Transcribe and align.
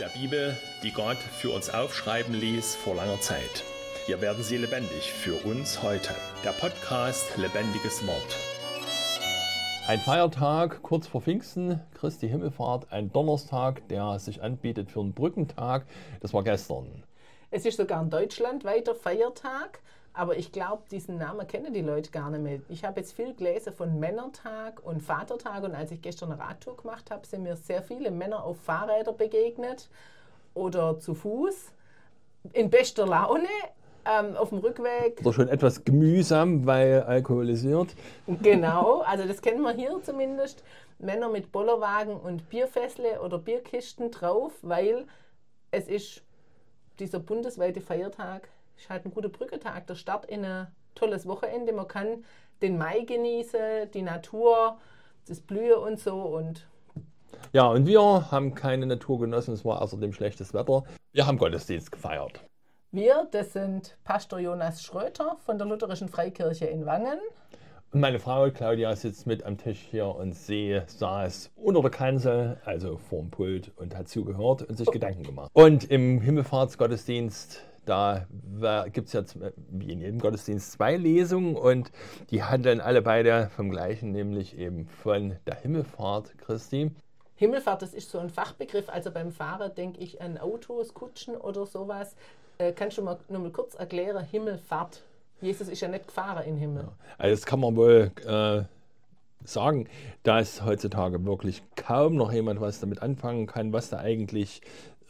der 0.00 0.08
Bibel, 0.08 0.56
die 0.82 0.92
Gott 0.92 1.18
für 1.18 1.50
uns 1.50 1.68
aufschreiben 1.68 2.34
ließ 2.34 2.74
vor 2.74 2.94
langer 2.94 3.20
Zeit. 3.20 3.64
Hier 4.06 4.22
werden 4.22 4.42
sie 4.42 4.56
lebendig 4.56 5.12
für 5.12 5.34
uns 5.46 5.82
heute. 5.82 6.14
Der 6.42 6.52
Podcast 6.52 7.36
Lebendiges 7.36 8.06
Wort. 8.06 8.38
Ein 9.86 10.00
Feiertag 10.00 10.82
kurz 10.82 11.06
vor 11.06 11.20
Pfingsten, 11.20 11.80
Christi 11.92 12.30
Himmelfahrt, 12.30 12.90
ein 12.90 13.12
Donnerstag, 13.12 13.86
der 13.88 14.18
sich 14.18 14.42
anbietet 14.42 14.90
für 14.90 15.00
einen 15.00 15.12
Brückentag. 15.12 15.84
Das 16.20 16.32
war 16.32 16.44
gestern. 16.44 17.04
Es 17.50 17.66
ist 17.66 17.76
sogar 17.76 18.00
ein 18.00 18.08
deutschlandweiter 18.08 18.94
Feiertag, 18.94 19.80
aber 20.12 20.36
ich 20.36 20.52
glaube, 20.52 20.82
diesen 20.90 21.18
Namen 21.18 21.46
kennen 21.46 21.72
die 21.72 21.82
Leute 21.82 22.10
gar 22.10 22.30
nicht 22.30 22.42
mehr. 22.42 22.60
Ich 22.68 22.84
habe 22.84 23.00
jetzt 23.00 23.12
viel 23.12 23.34
gelesen 23.34 23.72
von 23.72 23.98
Männertag 24.00 24.80
und 24.84 25.02
Vatertag 25.02 25.62
und 25.62 25.74
als 25.74 25.92
ich 25.92 26.02
gestern 26.02 26.32
eine 26.32 26.40
Radtour 26.40 26.76
gemacht 26.76 27.10
habe, 27.10 27.26
sind 27.26 27.44
mir 27.44 27.56
sehr 27.56 27.82
viele 27.82 28.10
Männer 28.10 28.44
auf 28.44 28.60
Fahrrädern 28.60 29.16
begegnet 29.16 29.88
oder 30.54 30.98
zu 30.98 31.14
Fuß 31.14 31.72
in 32.52 32.70
bester 32.70 33.06
Laune. 33.06 33.48
Ähm, 34.02 34.34
auf 34.34 34.48
dem 34.48 34.58
Rückweg. 34.58 35.20
Oder 35.20 35.34
schon 35.34 35.48
etwas 35.48 35.84
gemühsam, 35.84 36.64
weil 36.64 37.02
alkoholisiert. 37.02 37.94
Genau, 38.26 39.00
also 39.06 39.28
das 39.28 39.42
kennen 39.42 39.60
wir 39.60 39.72
hier 39.72 40.00
zumindest. 40.02 40.64
Männer 40.98 41.28
mit 41.28 41.52
Bollerwagen 41.52 42.16
und 42.16 42.48
Bierfässle 42.48 43.20
oder 43.20 43.38
Bierkisten 43.38 44.10
drauf, 44.10 44.52
weil 44.62 45.04
es 45.70 45.86
ist 45.86 46.22
dieser 46.98 47.18
bundesweite 47.18 47.82
Feiertag 47.82 48.48
ist 48.80 48.90
halt 48.90 49.04
ein 49.04 49.12
guter 49.12 49.28
Brückentag, 49.28 49.86
der 49.86 49.94
Start 49.94 50.24
in 50.26 50.44
ein 50.44 50.66
tolles 50.94 51.26
Wochenende. 51.26 51.72
Man 51.72 51.88
kann 51.88 52.24
den 52.62 52.78
Mai 52.78 53.00
genießen, 53.00 53.90
die 53.92 54.02
Natur, 54.02 54.78
das 55.26 55.40
Blühen 55.40 55.78
und 55.78 56.00
so 56.00 56.20
und 56.20 56.66
ja, 57.52 57.68
und 57.68 57.86
wir 57.86 58.30
haben 58.30 58.54
keine 58.54 58.86
Natur 58.86 59.20
genossen, 59.20 59.54
es 59.54 59.64
war 59.64 59.80
außerdem 59.82 60.12
schlechtes 60.12 60.52
Wetter. 60.52 60.84
Wir 61.12 61.26
haben 61.26 61.38
Gottesdienst 61.38 61.90
gefeiert. 61.90 62.40
Wir, 62.92 63.28
das 63.30 63.52
sind 63.52 63.96
Pastor 64.04 64.40
Jonas 64.40 64.82
Schröter 64.82 65.36
von 65.44 65.58
der 65.58 65.66
Lutherischen 65.66 66.08
Freikirche 66.08 66.66
in 66.66 66.86
Wangen. 66.86 67.18
Und 67.92 68.00
meine 68.00 68.20
Frau 68.20 68.50
Claudia 68.50 68.94
sitzt 68.94 69.26
mit 69.26 69.44
am 69.44 69.58
Tisch 69.58 69.80
hier 69.90 70.06
und 70.06 70.32
sie 70.32 70.80
saß 70.86 71.50
unter 71.56 71.82
der 71.82 71.90
Kanzel, 71.90 72.60
also 72.64 72.98
vorm 72.98 73.30
Pult 73.30 73.72
und 73.76 73.96
hat 73.96 74.08
zugehört 74.08 74.62
und 74.62 74.76
sich 74.76 74.88
oh. 74.88 74.92
Gedanken 74.92 75.22
gemacht. 75.24 75.50
Und 75.54 75.90
im 75.90 76.20
Himmelfahrtsgottesdienst 76.20 77.62
da 77.90 78.26
gibt 78.92 79.08
es 79.08 79.12
ja 79.12 79.22
wie 79.70 79.92
in 79.92 80.00
jedem 80.00 80.18
Gottesdienst 80.18 80.72
zwei 80.72 80.96
Lesungen 80.96 81.56
und 81.56 81.90
die 82.30 82.42
handeln 82.42 82.80
alle 82.80 83.02
beide 83.02 83.50
vom 83.56 83.70
gleichen, 83.70 84.12
nämlich 84.12 84.56
eben 84.56 84.86
von 84.86 85.36
der 85.46 85.56
Himmelfahrt 85.56 86.38
Christi. 86.38 86.90
Himmelfahrt, 87.34 87.82
das 87.82 87.94
ist 87.94 88.10
so 88.10 88.18
ein 88.18 88.30
Fachbegriff. 88.30 88.88
Also 88.88 89.10
beim 89.10 89.32
Fahren 89.32 89.74
denke 89.74 90.00
ich 90.00 90.20
an 90.20 90.38
Autos, 90.38 90.94
Kutschen 90.94 91.36
oder 91.36 91.66
sowas. 91.66 92.14
Äh, 92.58 92.72
kannst 92.72 92.98
du 92.98 93.02
mal 93.02 93.18
nur 93.28 93.40
mal 93.40 93.50
kurz 93.50 93.74
erklären, 93.74 94.24
Himmelfahrt? 94.24 95.02
Jesus 95.40 95.68
ist 95.68 95.80
ja 95.80 95.88
nicht 95.88 96.06
gefahren 96.06 96.44
im 96.46 96.56
Himmel. 96.56 96.84
Ja, 96.84 96.92
also 97.16 97.34
das 97.34 97.46
kann 97.46 97.60
man 97.60 97.74
wohl 97.76 98.12
äh, 98.26 98.62
sagen, 99.42 99.88
dass 100.22 100.62
heutzutage 100.62 101.24
wirklich 101.24 101.62
kaum 101.76 102.16
noch 102.16 102.30
jemand 102.30 102.60
was 102.60 102.80
damit 102.80 103.02
anfangen 103.02 103.46
kann, 103.46 103.72
was 103.72 103.88
da 103.88 103.98
eigentlich 103.98 104.60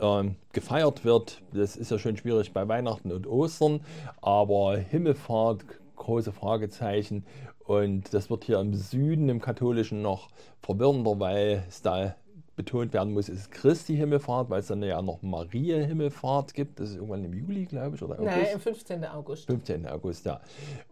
äh, 0.00 0.30
gefeiert 0.52 1.04
wird. 1.04 1.42
Das 1.52 1.76
ist 1.76 1.90
ja 1.90 1.98
schon 1.98 2.16
schwierig 2.16 2.52
bei 2.52 2.66
Weihnachten 2.66 3.12
und 3.12 3.26
Ostern, 3.26 3.80
aber 4.20 4.76
Himmelfahrt, 4.76 5.64
große 5.96 6.32
Fragezeichen. 6.32 7.24
Und 7.64 8.12
das 8.14 8.30
wird 8.30 8.44
hier 8.44 8.58
im 8.58 8.74
Süden, 8.74 9.28
im 9.28 9.40
Katholischen, 9.40 10.02
noch 10.02 10.28
verwirrender, 10.60 11.20
weil 11.20 11.64
es 11.68 11.82
da 11.82 12.16
betont 12.60 12.92
werden 12.92 13.14
muss, 13.14 13.30
ist 13.30 13.50
Christi 13.50 13.96
Himmelfahrt, 13.96 14.50
weil 14.50 14.60
es 14.60 14.66
dann 14.66 14.82
ja 14.82 15.00
noch 15.00 15.22
Maria 15.22 15.78
Himmelfahrt 15.78 16.52
gibt. 16.52 16.78
Das 16.78 16.90
ist 16.90 16.96
irgendwann 16.96 17.24
im 17.24 17.32
Juli, 17.32 17.64
glaube 17.64 17.96
ich, 17.96 18.02
oder 18.02 18.16
August? 18.18 18.36
Nein, 18.36 18.46
im 18.52 18.60
15. 18.60 19.04
August. 19.06 19.46
15. 19.46 19.86
August, 19.86 20.26
ja. 20.26 20.40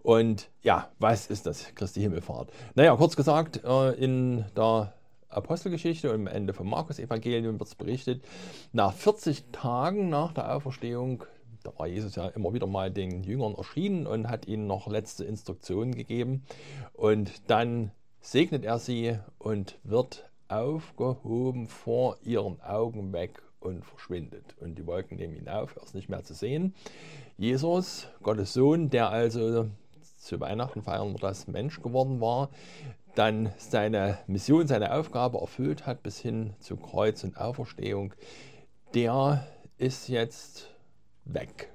Und 0.03 0.49
ja, 0.63 0.89
was 0.99 1.27
ist 1.27 1.45
das, 1.45 1.75
Christi 1.75 2.01
Himmelfahrt? 2.01 2.51
Naja, 2.75 2.97
kurz 2.97 3.17
gesagt, 3.17 3.63
äh, 3.65 3.91
in 4.03 4.47
der 4.57 4.95
Apostelgeschichte 5.29 6.09
und 6.09 6.15
am 6.15 6.27
Ende 6.27 6.55
vom 6.55 6.71
Markus-Evangelium 6.71 7.59
wird 7.59 7.69
es 7.69 7.75
berichtet, 7.75 8.25
nach 8.73 8.93
40 8.93 9.45
Tagen 9.53 10.09
nach 10.09 10.33
der 10.33 10.55
Auferstehung, 10.55 11.25
da 11.63 11.73
war 11.77 11.87
Jesus 11.87 12.15
ja 12.17 12.29
immer 12.29 12.53
wieder 12.55 12.67
mal 12.67 12.91
den 12.91 13.23
Jüngern 13.25 13.55
erschienen 13.55 14.07
und 14.07 14.29
hat 14.29 14.47
ihnen 14.47 14.67
noch 14.67 14.87
letzte 14.87 15.25
Instruktionen 15.25 15.95
gegeben. 15.95 16.45
Und 16.95 17.51
dann 17.51 17.91
segnet 18.21 18.65
er 18.65 18.79
sie 18.79 19.19
und 19.39 19.79
wird 19.85 20.31
aufgehoben 20.49 21.69
vor 21.69 22.17
ihren 22.23 22.61
Augen 22.63 23.13
weg 23.13 23.43
und 23.61 23.85
verschwindet. 23.85 24.57
Und 24.61 24.77
die 24.79 24.87
Wolken 24.87 25.19
nehmen 25.19 25.37
ihn 25.37 25.49
auf, 25.49 25.77
er 25.77 25.83
ist 25.83 25.95
nicht 25.95 26.09
mehr 26.09 26.25
zu 26.25 26.35
sehen. 26.35 26.75
Jesus, 27.37 28.09
Gottes 28.23 28.55
Sohn, 28.55 28.91
der 28.91 29.11
also 29.11 29.69
zu 30.17 30.41
Weihnachten 30.41 30.83
feiern 30.83 31.13
wir 31.13 31.19
das 31.19 31.47
Mensch 31.47 31.81
geworden 31.81 32.21
war, 32.21 32.51
dann 33.19 33.53
seine 33.59 34.19
Mission, 34.29 34.69
seine 34.69 34.95
Aufgabe 34.95 35.39
erfüllt 35.39 35.87
hat 35.87 36.03
bis 36.03 36.21
hin 36.21 36.55
zu 36.61 36.77
Kreuz 36.77 37.25
und 37.25 37.37
Auferstehung, 37.37 38.15
der 38.95 39.45
ist 39.77 40.09
jetzt 40.09 40.71
weg. 41.25 41.69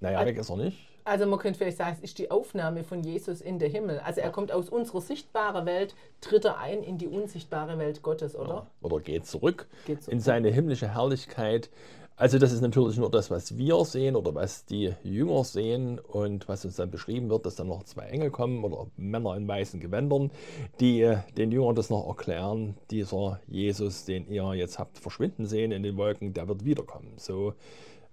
Naja, 0.00 0.18
also, 0.18 0.30
weg 0.30 0.38
ist 0.38 0.50
er 0.50 0.56
nicht. 0.56 0.78
Also 1.04 1.26
man 1.26 1.38
könnte 1.38 1.58
vielleicht 1.58 1.76
sagen, 1.76 1.92
es 1.92 2.02
ist 2.02 2.18
die 2.18 2.30
Aufnahme 2.30 2.82
von 2.82 3.02
Jesus 3.02 3.42
in 3.42 3.58
den 3.58 3.70
Himmel. 3.70 4.00
Also 4.00 4.22
er 4.22 4.30
kommt 4.30 4.52
aus 4.52 4.70
unserer 4.70 5.02
sichtbaren 5.02 5.66
Welt, 5.66 5.94
tritt 6.22 6.46
er 6.46 6.58
ein 6.58 6.82
in 6.82 6.96
die 6.96 7.08
unsichtbare 7.08 7.76
Welt 7.78 8.02
Gottes, 8.02 8.34
oder? 8.34 8.54
Ja, 8.54 8.66
oder 8.80 9.00
geht 9.00 9.26
zurück, 9.26 9.66
geht 9.84 10.02
zurück 10.02 10.14
in 10.14 10.20
seine 10.20 10.48
himmlische 10.48 10.94
Herrlichkeit 10.94 11.68
also 12.16 12.38
das 12.38 12.52
ist 12.52 12.60
natürlich 12.60 12.96
nur 12.96 13.10
das, 13.10 13.30
was 13.30 13.58
wir 13.58 13.84
sehen 13.84 14.14
oder 14.14 14.34
was 14.34 14.64
die 14.64 14.94
Jünger 15.02 15.42
sehen 15.42 15.98
und 15.98 16.48
was 16.48 16.64
uns 16.64 16.76
dann 16.76 16.90
beschrieben 16.90 17.28
wird, 17.28 17.44
dass 17.44 17.56
dann 17.56 17.66
noch 17.66 17.82
zwei 17.82 18.04
Engel 18.04 18.30
kommen 18.30 18.62
oder 18.62 18.86
Männer 18.96 19.36
in 19.36 19.48
weißen 19.48 19.80
Gewändern, 19.80 20.30
die 20.78 21.02
äh, 21.02 21.18
den 21.36 21.50
Jüngern 21.50 21.74
das 21.74 21.90
noch 21.90 22.06
erklären, 22.06 22.76
dieser 22.90 23.40
Jesus, 23.48 24.04
den 24.04 24.28
ihr 24.28 24.54
jetzt 24.54 24.78
habt 24.78 24.98
verschwinden 24.98 25.46
sehen 25.46 25.72
in 25.72 25.82
den 25.82 25.96
Wolken, 25.96 26.32
der 26.32 26.46
wird 26.46 26.64
wiederkommen, 26.64 27.14
so 27.16 27.54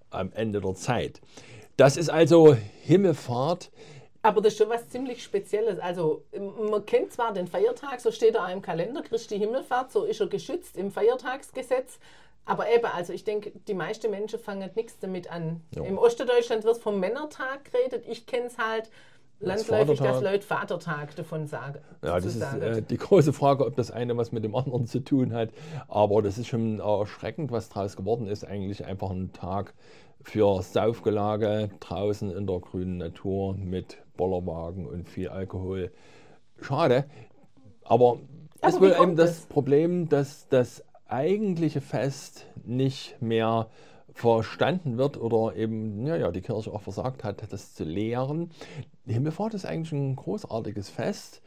am 0.09 0.31
Ende 0.33 0.61
der 0.61 0.73
Zeit. 0.73 1.21
Das 1.77 1.95
ist 1.95 2.09
also 2.09 2.55
Himmelfahrt. 2.83 3.71
Aber 4.23 4.41
das 4.41 4.53
ist 4.53 4.59
schon 4.59 4.69
was 4.69 4.87
ziemlich 4.89 5.23
Spezielles. 5.23 5.79
Also 5.79 6.23
man 6.69 6.85
kennt 6.85 7.11
zwar 7.11 7.33
den 7.33 7.47
Feiertag, 7.47 8.01
so 8.01 8.11
steht 8.11 8.35
er 8.35 8.51
im 8.51 8.61
Kalender, 8.61 9.01
Christi 9.01 9.37
Himmelfahrt, 9.37 9.91
so 9.91 10.03
ist 10.03 10.21
er 10.21 10.27
geschützt 10.27 10.77
im 10.77 10.91
Feiertagsgesetz, 10.91 11.99
aber 12.45 12.69
eben, 12.69 12.85
also 12.85 13.13
ich 13.13 13.23
denke, 13.23 13.51
die 13.67 13.73
meisten 13.73 14.09
Menschen 14.09 14.39
fangen 14.39 14.69
nichts 14.75 14.99
damit 14.99 15.31
an. 15.31 15.61
Jo. 15.75 15.83
Im 15.83 15.97
Ostdeutschland 15.97 16.63
wird 16.63 16.77
vom 16.77 16.99
Männertag 16.99 17.71
geredet. 17.71 18.05
Ich 18.07 18.25
kenne 18.25 18.47
es 18.47 18.57
halt 18.57 18.89
landläufig, 19.39 19.99
dass 19.99 20.21
Leute 20.21 20.45
Vatertag 20.45 21.15
davon 21.15 21.47
sagen. 21.47 21.79
Ja, 22.03 22.15
das 22.15 22.35
ist 22.35 22.41
äh, 22.41 22.81
die 22.81 22.97
große 22.97 23.33
Frage, 23.33 23.65
ob 23.65 23.75
das 23.75 23.91
eine 23.91 24.15
was 24.17 24.31
mit 24.31 24.43
dem 24.43 24.55
anderen 24.55 24.85
zu 24.87 24.99
tun 24.99 25.33
hat. 25.33 25.49
Aber 25.87 26.21
das 26.21 26.37
ist 26.37 26.47
schon 26.47 26.79
erschreckend, 26.79 27.51
was 27.51 27.69
daraus 27.69 27.95
geworden 27.95 28.27
ist. 28.27 28.43
Eigentlich 28.45 28.85
einfach 28.85 29.11
ein 29.11 29.33
Tag 29.33 29.73
für 30.23 30.61
Saufgelage 30.61 31.69
draußen 31.79 32.31
in 32.31 32.45
der 32.47 32.59
grünen 32.59 32.97
Natur 32.97 33.55
mit 33.55 33.97
Bollerwagen 34.17 34.85
und 34.85 35.09
viel 35.09 35.29
Alkohol. 35.29 35.91
Schade. 36.59 37.05
Aber 37.83 38.19
es 38.61 38.75
ist 38.75 38.81
wohl 38.81 38.95
eben 38.99 39.15
das 39.15 39.47
Problem, 39.47 40.07
dass 40.07 40.47
das 40.49 40.83
eigentliche 41.11 41.81
Fest 41.81 42.45
nicht 42.63 43.21
mehr 43.21 43.69
verstanden 44.13 44.97
wird 44.97 45.17
oder 45.17 45.55
eben 45.55 46.05
ja, 46.05 46.17
ja, 46.17 46.31
die 46.31 46.41
Kirche 46.41 46.71
auch 46.71 46.81
versagt 46.81 47.23
hat, 47.23 47.43
das 47.51 47.73
zu 47.73 47.83
lehren. 47.83 48.51
Die 49.05 49.13
Himmelfahrt 49.13 49.53
ist 49.53 49.65
eigentlich 49.65 49.93
ein 49.93 50.15
großartiges 50.15 50.89
Fest. 50.89 51.41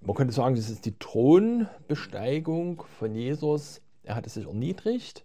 Man 0.00 0.14
könnte 0.14 0.34
sagen, 0.34 0.54
das 0.54 0.70
ist 0.70 0.84
die 0.84 0.98
Thronbesteigung 0.98 2.82
von 2.98 3.14
Jesus. 3.14 3.80
Er 4.02 4.14
hat 4.14 4.26
es 4.26 4.34
sich 4.34 4.46
erniedrigt 4.46 5.24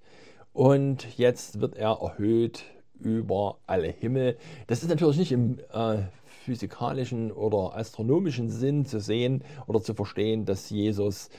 und 0.53 1.17
jetzt 1.17 1.59
wird 1.59 1.75
er 1.75 1.99
erhöht 2.01 2.63
über 2.99 3.57
alle 3.67 3.89
Himmel. 3.89 4.37
Das 4.67 4.83
ist 4.83 4.89
natürlich 4.89 5.17
nicht 5.17 5.31
im 5.31 5.59
äh, 5.73 6.03
physikalischen 6.43 7.31
oder 7.31 7.75
astronomischen 7.75 8.49
Sinn 8.49 8.85
zu 8.85 8.99
sehen 8.99 9.43
oder 9.67 9.81
zu 9.81 9.93
verstehen, 9.93 10.45
dass 10.45 10.69
Jesus 10.69 11.29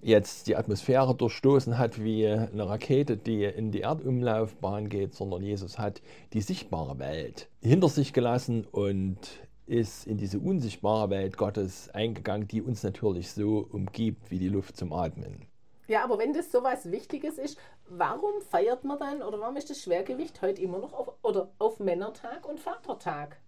jetzt 0.00 0.46
die 0.46 0.56
Atmosphäre 0.56 1.14
durchstoßen 1.14 1.78
hat 1.78 2.02
wie 2.02 2.26
eine 2.26 2.68
Rakete, 2.68 3.16
die 3.16 3.44
in 3.44 3.70
die 3.70 3.80
Erdumlaufbahn 3.80 4.88
geht, 4.88 5.14
sondern 5.14 5.42
Jesus 5.42 5.78
hat 5.78 6.00
die 6.32 6.40
sichtbare 6.40 6.98
Welt 6.98 7.48
hinter 7.60 7.88
sich 7.88 8.12
gelassen 8.12 8.66
und 8.70 9.18
ist 9.66 10.06
in 10.06 10.16
diese 10.16 10.40
unsichtbare 10.40 11.10
Welt 11.10 11.36
Gottes 11.36 11.90
eingegangen, 11.90 12.48
die 12.48 12.60
uns 12.60 12.82
natürlich 12.82 13.30
so 13.30 13.68
umgibt 13.70 14.30
wie 14.30 14.38
die 14.38 14.48
Luft 14.48 14.76
zum 14.76 14.92
Atmen. 14.92 15.46
Ja, 15.86 16.04
aber 16.04 16.18
wenn 16.18 16.32
das 16.32 16.52
so 16.52 16.62
was 16.62 16.90
Wichtiges 16.90 17.38
ist, 17.38 17.58
warum 17.88 18.40
feiert 18.42 18.84
man 18.84 18.98
dann 18.98 19.22
oder 19.22 19.40
warum 19.40 19.56
ist 19.56 19.70
das 19.70 19.80
Schwergewicht 19.80 20.40
heute 20.42 20.62
immer 20.62 20.78
noch 20.78 20.92
auf, 20.92 21.14
oder 21.22 21.50
auf 21.58 21.80
Männertag 21.80 22.48
und 22.48 22.60
Vatertag? 22.60 23.40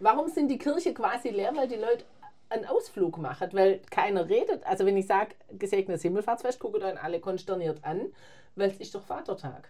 Warum 0.00 0.28
sind 0.28 0.48
die 0.48 0.58
Kirche 0.58 0.94
quasi 0.94 1.30
leer? 1.30 1.52
Weil 1.54 1.68
die 1.68 1.76
Leute 1.76 2.04
einen 2.50 2.64
Ausflug 2.64 3.18
macht, 3.18 3.54
weil 3.54 3.80
keiner 3.90 4.28
redet. 4.28 4.64
Also 4.66 4.86
wenn 4.86 4.96
ich 4.96 5.06
sage, 5.06 5.34
gesegnetes 5.58 6.02
Himmelfahrtsfest, 6.02 6.58
gucke 6.58 6.78
dann 6.78 6.96
alle 6.96 7.20
konsterniert 7.20 7.84
an, 7.84 8.00
weil 8.56 8.70
es 8.70 8.78
ist 8.78 8.94
doch 8.94 9.02
Vatertag. 9.02 9.68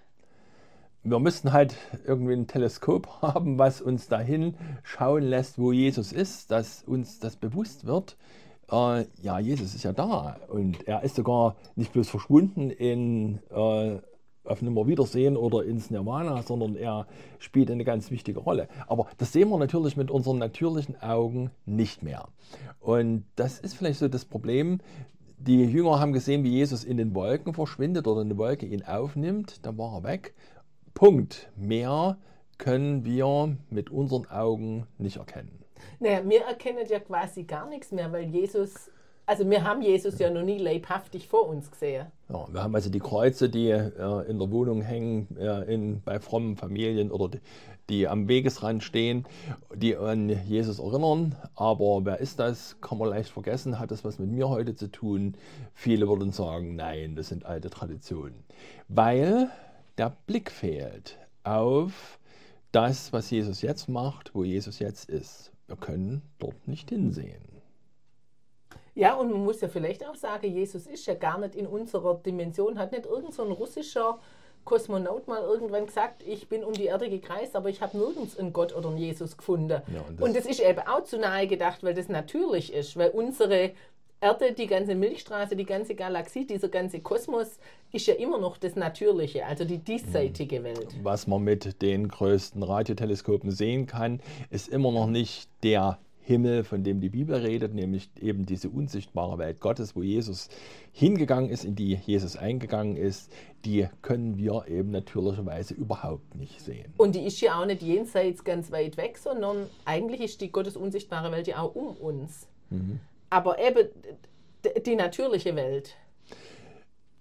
Wir 1.02 1.18
müssten 1.18 1.52
halt 1.52 1.74
irgendwie 2.06 2.34
ein 2.34 2.46
Teleskop 2.46 3.08
haben, 3.22 3.58
was 3.58 3.80
uns 3.80 4.08
dahin 4.08 4.54
schauen 4.82 5.22
lässt, 5.22 5.58
wo 5.58 5.72
Jesus 5.72 6.12
ist, 6.12 6.50
dass 6.50 6.82
uns 6.82 7.18
das 7.20 7.36
bewusst 7.36 7.86
wird. 7.86 8.16
Äh, 8.70 9.06
ja, 9.22 9.38
Jesus 9.38 9.74
ist 9.74 9.84
ja 9.84 9.92
da 9.92 10.36
und 10.48 10.86
er 10.86 11.02
ist 11.02 11.16
sogar 11.16 11.56
nicht 11.74 11.92
bloß 11.92 12.10
verschwunden 12.10 12.70
in 12.70 13.38
äh, 13.50 13.98
auf 14.48 14.62
Nimmerwiedersehen 14.62 15.36
oder 15.36 15.64
ins 15.64 15.90
Nirvana, 15.90 16.42
sondern 16.42 16.76
er 16.76 17.06
spielt 17.38 17.70
eine 17.70 17.84
ganz 17.84 18.10
wichtige 18.10 18.40
Rolle. 18.40 18.68
Aber 18.86 19.06
das 19.18 19.32
sehen 19.32 19.48
wir 19.48 19.58
natürlich 19.58 19.96
mit 19.96 20.10
unseren 20.10 20.38
natürlichen 20.38 21.00
Augen 21.00 21.50
nicht 21.66 22.02
mehr. 22.02 22.28
Und 22.80 23.24
das 23.36 23.60
ist 23.60 23.74
vielleicht 23.74 23.98
so 23.98 24.08
das 24.08 24.24
Problem. 24.24 24.78
Die 25.38 25.64
Jünger 25.64 26.00
haben 26.00 26.12
gesehen, 26.12 26.42
wie 26.42 26.50
Jesus 26.50 26.82
in 26.82 26.96
den 26.96 27.14
Wolken 27.14 27.54
verschwindet 27.54 28.06
oder 28.08 28.22
eine 28.22 28.36
Wolke 28.36 28.66
ihn 28.66 28.82
aufnimmt, 28.84 29.64
dann 29.64 29.78
war 29.78 29.94
er 29.98 30.04
weg. 30.04 30.34
Punkt. 30.94 31.50
Mehr 31.56 32.18
können 32.58 33.04
wir 33.04 33.56
mit 33.70 33.90
unseren 33.90 34.26
Augen 34.26 34.86
nicht 34.98 35.18
erkennen. 35.18 35.64
Naja, 36.00 36.28
wir 36.28 36.42
erkennen 36.42 36.84
ja 36.88 36.98
quasi 36.98 37.44
gar 37.44 37.68
nichts 37.68 37.92
mehr, 37.92 38.10
weil 38.12 38.24
Jesus 38.24 38.90
also 39.28 39.48
wir 39.50 39.62
haben 39.62 39.82
Jesus 39.82 40.18
ja 40.18 40.30
noch 40.30 40.42
nie 40.42 40.56
leibhaftig 40.56 41.28
vor 41.28 41.46
uns 41.48 41.70
gesehen. 41.70 42.06
Ja, 42.30 42.46
wir 42.50 42.62
haben 42.62 42.74
also 42.74 42.88
die 42.88 42.98
Kreuze, 42.98 43.50
die 43.50 43.68
äh, 43.68 43.90
in 44.26 44.38
der 44.38 44.50
Wohnung 44.50 44.80
hängen, 44.80 45.36
äh, 45.38 45.72
in, 45.72 46.00
bei 46.00 46.18
frommen 46.18 46.56
Familien 46.56 47.10
oder 47.10 47.28
die, 47.28 47.40
die, 47.90 48.08
am 48.08 48.26
Wegesrand 48.26 48.82
stehen, 48.82 49.26
die 49.74 49.96
an 49.96 50.30
Jesus 50.46 50.78
erinnern. 50.78 51.36
Aber 51.56 52.06
wer 52.06 52.20
ist 52.20 52.38
das? 52.38 52.80
Kann 52.80 52.96
man 52.96 53.10
leicht 53.10 53.28
vergessen. 53.28 53.78
Hat 53.78 53.90
das 53.90 54.02
was 54.02 54.18
mit 54.18 54.30
mir 54.30 54.48
heute 54.48 54.74
zu 54.74 54.90
tun? 54.90 55.36
Viele 55.74 56.08
würden 56.08 56.32
sagen, 56.32 56.74
nein, 56.74 57.14
das 57.14 57.28
sind 57.28 57.44
alte 57.44 57.68
Traditionen. 57.68 58.44
Weil 58.88 59.50
der 59.98 60.16
Blick 60.26 60.50
fehlt 60.50 61.18
auf 61.44 62.18
das, 62.72 63.12
was 63.12 63.30
Jesus 63.30 63.60
jetzt 63.60 63.90
macht, 63.90 64.34
wo 64.34 64.42
Jesus 64.42 64.78
jetzt 64.78 65.10
ist. 65.10 65.52
Wir 65.66 65.76
können 65.76 66.22
dort 66.38 66.66
nicht 66.66 66.88
hinsehen. 66.88 67.47
Ja, 68.98 69.14
und 69.14 69.30
man 69.30 69.44
muss 69.44 69.60
ja 69.60 69.68
vielleicht 69.68 70.04
auch 70.04 70.16
sagen, 70.16 70.52
Jesus 70.52 70.88
ist 70.88 71.06
ja 71.06 71.14
gar 71.14 71.38
nicht 71.38 71.54
in 71.54 71.68
unserer 71.68 72.16
Dimension, 72.16 72.80
hat 72.80 72.90
nicht 72.90 73.06
irgend 73.06 73.32
so 73.32 73.44
ein 73.44 73.52
russischer 73.52 74.18
Kosmonaut 74.64 75.28
mal 75.28 75.40
irgendwann 75.40 75.86
gesagt, 75.86 76.24
ich 76.26 76.48
bin 76.48 76.64
um 76.64 76.72
die 76.72 76.86
Erde 76.86 77.08
gekreist, 77.08 77.54
aber 77.54 77.68
ich 77.68 77.80
habe 77.80 77.96
nirgends 77.96 78.36
einen 78.36 78.52
Gott 78.52 78.74
oder 78.74 78.88
einen 78.88 78.98
Jesus 78.98 79.36
gefunden. 79.36 79.82
Ja, 79.94 80.00
und, 80.00 80.18
das 80.18 80.26
und 80.26 80.36
das 80.36 80.46
ist 80.46 80.58
eben 80.58 80.80
auch 80.80 81.04
zu 81.04 81.16
nahe 81.16 81.46
gedacht, 81.46 81.84
weil 81.84 81.94
das 81.94 82.08
natürlich 82.08 82.72
ist, 82.72 82.96
weil 82.96 83.10
unsere 83.10 83.70
Erde, 84.20 84.52
die 84.52 84.66
ganze 84.66 84.96
Milchstraße, 84.96 85.54
die 85.54 85.64
ganze 85.64 85.94
Galaxie, 85.94 86.44
dieser 86.44 86.68
ganze 86.68 86.98
Kosmos 86.98 87.60
ist 87.92 88.08
ja 88.08 88.14
immer 88.14 88.40
noch 88.40 88.56
das 88.56 88.74
Natürliche, 88.74 89.46
also 89.46 89.64
die 89.64 89.78
diesseitige 89.78 90.64
Welt. 90.64 90.88
Was 91.04 91.28
man 91.28 91.44
mit 91.44 91.82
den 91.82 92.08
größten 92.08 92.64
Radioteleskopen 92.64 93.52
sehen 93.52 93.86
kann, 93.86 94.20
ist 94.50 94.68
immer 94.68 94.90
noch 94.90 95.06
nicht 95.06 95.48
der 95.62 95.98
Himmel, 96.28 96.62
von 96.62 96.84
dem 96.84 97.00
die 97.00 97.08
Bibel 97.08 97.36
redet, 97.36 97.74
nämlich 97.74 98.10
eben 98.20 98.44
diese 98.44 98.68
unsichtbare 98.68 99.38
Welt 99.38 99.60
Gottes, 99.60 99.96
wo 99.96 100.02
Jesus 100.02 100.50
hingegangen 100.92 101.48
ist, 101.48 101.64
in 101.64 101.74
die 101.74 101.94
Jesus 101.94 102.36
eingegangen 102.36 102.96
ist, 102.96 103.32
die 103.64 103.88
können 104.02 104.36
wir 104.36 104.66
eben 104.68 104.90
natürlicherweise 104.90 105.72
überhaupt 105.72 106.34
nicht 106.34 106.60
sehen. 106.60 106.92
Und 106.98 107.14
die 107.14 107.22
ist 107.22 107.40
ja 107.40 107.58
auch 107.58 107.64
nicht 107.64 107.80
jenseits 107.80 108.44
ganz 108.44 108.70
weit 108.70 108.98
weg, 108.98 109.16
sondern 109.16 109.68
eigentlich 109.86 110.20
ist 110.20 110.42
die 110.42 110.52
Gottes 110.52 110.76
unsichtbare 110.76 111.32
Welt 111.32 111.46
ja 111.46 111.60
auch 111.60 111.74
um 111.74 111.96
uns. 111.96 112.46
Mhm. 112.68 113.00
Aber 113.30 113.58
eben 113.58 113.88
die 114.86 114.96
natürliche 114.96 115.56
Welt. 115.56 115.96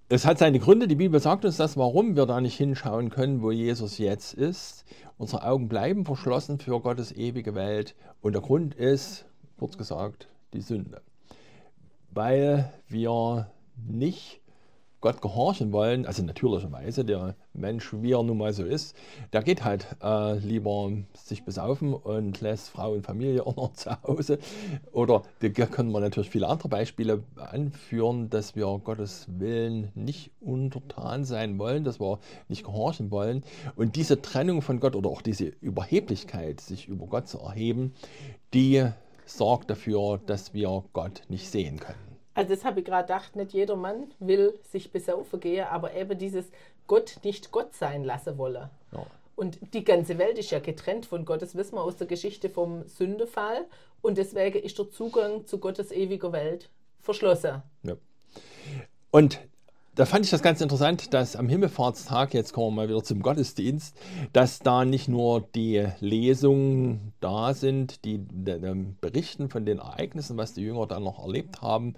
Es 0.10 0.26
hat 0.26 0.40
seine 0.40 0.60
Gründe, 0.60 0.88
die 0.88 0.96
Bibel 0.96 1.20
sagt 1.20 1.44
uns 1.44 1.58
das, 1.58 1.76
warum 1.76 2.16
wir 2.16 2.26
da 2.26 2.40
nicht 2.40 2.56
hinschauen 2.56 3.10
können, 3.10 3.42
wo 3.42 3.52
Jesus 3.52 3.98
jetzt 3.98 4.34
ist. 4.34 4.86
Unsere 5.18 5.44
Augen 5.44 5.68
bleiben 5.68 6.06
verschlossen 6.06 6.60
für 6.60 6.80
Gottes 6.80 7.12
ewige 7.12 7.56
Welt. 7.56 7.94
Und 8.22 8.32
der 8.32 8.42
Grund 8.42 8.74
ist, 8.74 9.26
kurz 9.60 9.78
gesagt, 9.78 10.30
die 10.54 10.62
Sünde. 10.62 11.02
Weil 12.12 12.72
wir 12.88 13.52
nicht 13.86 14.40
Gott 15.00 15.22
gehorchen 15.22 15.72
wollen, 15.72 16.06
also 16.06 16.24
natürlicherweise, 16.24 17.06
der 17.06 17.36
Mensch, 17.54 17.94
wie 17.94 18.14
er 18.14 18.24
nun 18.24 18.38
mal 18.38 18.54
so 18.54 18.64
ist, 18.64 18.96
der 19.32 19.44
geht 19.44 19.64
halt 19.64 19.88
äh, 20.02 20.38
lieber 20.40 20.92
sich 21.14 21.46
besaufen 21.46 21.94
und 21.94 22.42
lässt 22.42 22.70
Frau 22.70 22.94
und 22.94 23.06
Familie 23.06 23.44
auch 23.46 23.56
noch 23.56 23.74
zu 23.74 23.92
Hause. 24.04 24.40
Oder 24.92 25.22
da 25.40 25.66
können 25.66 25.92
wir 25.92 26.00
natürlich 26.00 26.30
viele 26.30 26.48
andere 26.48 26.70
Beispiele 26.70 27.24
anführen, 27.36 28.30
dass 28.30 28.56
wir 28.56 28.66
Gottes 28.84 29.28
Willen 29.30 29.92
nicht 29.94 30.32
untertan 30.42 31.26
sein 31.26 31.60
wollen, 31.60 31.84
dass 31.84 32.00
wir 32.00 32.20
nicht 32.48 32.64
gehorchen 32.64 33.12
wollen. 33.12 33.44
Und 33.76 33.96
diese 33.96 34.22
Trennung 34.22 34.62
von 34.62 34.80
Gott 34.80 34.96
oder 34.96 35.10
auch 35.10 35.22
diese 35.22 35.46
Überheblichkeit, 35.46 36.60
sich 36.60 36.88
über 36.88 37.06
Gott 37.06 37.28
zu 37.28 37.40
erheben, 37.40 37.94
die 38.54 38.88
sorgt 39.26 39.70
dafür, 39.70 40.20
dass 40.26 40.54
wir 40.54 40.84
Gott 40.94 41.22
nicht 41.30 41.50
sehen 41.50 41.80
können. 41.80 42.07
Also 42.38 42.54
das 42.54 42.64
habe 42.66 42.82
ich 42.82 42.86
gerade 42.86 43.08
gedacht, 43.08 43.36
nicht 43.36 43.52
jeder 43.54 43.76
Mann 43.76 44.14
will 44.20 44.60
sich 44.72 44.92
besaufen 44.92 45.40
gehen, 45.40 45.66
aber 45.66 45.96
eben 45.96 46.20
dieses 46.20 46.46
Gott 46.86 47.18
nicht 47.24 47.52
Gott 47.52 47.74
sein 47.74 48.04
lassen 48.04 48.38
wollen. 48.38 48.70
Ja. 48.92 49.08
Und 49.36 49.58
die 49.74 49.84
ganze 49.84 50.20
Welt 50.20 50.38
ist 50.38 50.52
ja 50.52 50.60
getrennt 50.60 51.08
von 51.08 51.26
Gott, 51.26 51.42
das 51.42 51.56
wissen 51.56 51.74
wir 51.74 51.82
aus 51.82 51.98
der 51.98 52.06
Geschichte 52.06 52.52
vom 52.52 52.88
Sündefall. 52.88 53.66
Und 54.04 54.20
deswegen 54.20 54.60
ist 54.60 54.78
der 54.78 54.92
Zugang 54.92 55.48
zu 55.48 55.58
Gottes 55.58 55.92
ewiger 55.92 56.32
Welt 56.32 56.70
verschlossen. 57.02 57.64
Ja. 57.82 57.96
Und 59.10 59.40
da 59.98 60.06
fand 60.06 60.26
ich 60.26 60.32
das 60.32 60.44
ganz 60.44 60.62
interessant, 60.62 61.12
dass 61.16 61.36
am 61.36 61.50
Himmelfahrtstag, 61.50 62.36
jetzt 62.36 62.54
kommen 62.54 62.68
wir 62.68 62.84
mal 62.84 62.88
wieder 62.88 63.04
zum 63.04 63.24
Gottesdienst, 63.24 63.98
dass 64.32 64.60
da 64.60 64.86
nicht 64.86 65.08
nur 65.08 65.42
die 65.42 65.88
Lesungen 66.00 67.14
da 67.20 67.56
sind, 67.56 68.06
die, 68.06 68.20
die, 68.20 68.60
die 68.62 68.96
berichten 69.02 69.50
von 69.50 69.66
den 69.66 69.80
Ereignissen, 69.80 70.38
was 70.38 70.54
die 70.54 70.62
Jünger 70.62 70.86
dann 70.86 71.04
noch 71.04 71.18
erlebt 71.18 71.64
haben, 71.64 71.96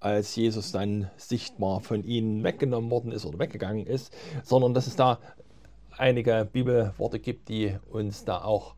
als 0.00 0.34
Jesus 0.34 0.72
dann 0.72 1.10
sichtbar 1.18 1.80
von 1.80 2.04
ihnen 2.04 2.42
weggenommen 2.42 2.90
worden 2.90 3.12
ist 3.12 3.26
oder 3.26 3.38
weggegangen 3.38 3.86
ist, 3.86 4.14
sondern 4.42 4.72
dass 4.72 4.86
es 4.86 4.96
da 4.96 5.18
einige 5.98 6.48
Bibelworte 6.50 7.18
gibt, 7.18 7.50
die 7.50 7.76
uns 7.90 8.24
da 8.24 8.42
auch 8.42 8.76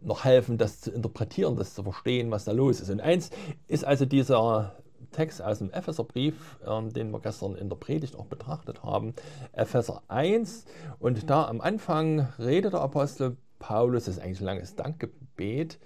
noch 0.00 0.24
helfen, 0.24 0.56
das 0.56 0.80
zu 0.80 0.90
interpretieren, 0.90 1.56
das 1.56 1.74
zu 1.74 1.82
verstehen, 1.82 2.30
was 2.30 2.44
da 2.44 2.52
los 2.52 2.80
ist. 2.80 2.88
Und 2.88 3.02
eins 3.02 3.28
ist 3.68 3.84
also 3.84 4.06
dieser 4.06 4.76
Text 5.14 5.40
aus 5.40 5.58
dem 5.58 5.70
Epheserbrief, 5.72 6.58
ähm, 6.66 6.92
den 6.92 7.10
wir 7.10 7.20
gestern 7.20 7.54
in 7.54 7.68
der 7.68 7.76
Predigt 7.76 8.16
auch 8.16 8.26
betrachtet 8.26 8.82
haben, 8.82 9.14
Epheser 9.52 10.02
1. 10.08 10.66
Und 10.98 11.30
da 11.30 11.46
am 11.46 11.60
Anfang 11.60 12.28
redet 12.38 12.72
der 12.72 12.80
Apostel 12.80 13.36
Paulus, 13.58 14.04
das 14.04 14.16
ist 14.16 14.22
eigentlich 14.22 14.40
ein 14.40 14.46
langes 14.46 14.74
Dankgebet, 14.74 15.78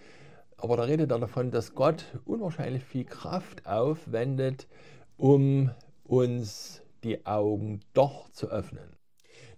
aber 0.57 0.77
da 0.77 0.83
redet 0.85 1.11
er 1.11 1.19
davon, 1.19 1.51
dass 1.51 1.75
Gott 1.75 2.05
unwahrscheinlich 2.25 2.83
viel 2.83 3.05
Kraft 3.05 3.67
aufwendet, 3.67 4.67
um 5.17 5.71
uns 6.05 6.83
die 7.05 7.27
Augen 7.27 7.81
doch 7.95 8.29
zu 8.31 8.49
öffnen. 8.49 8.97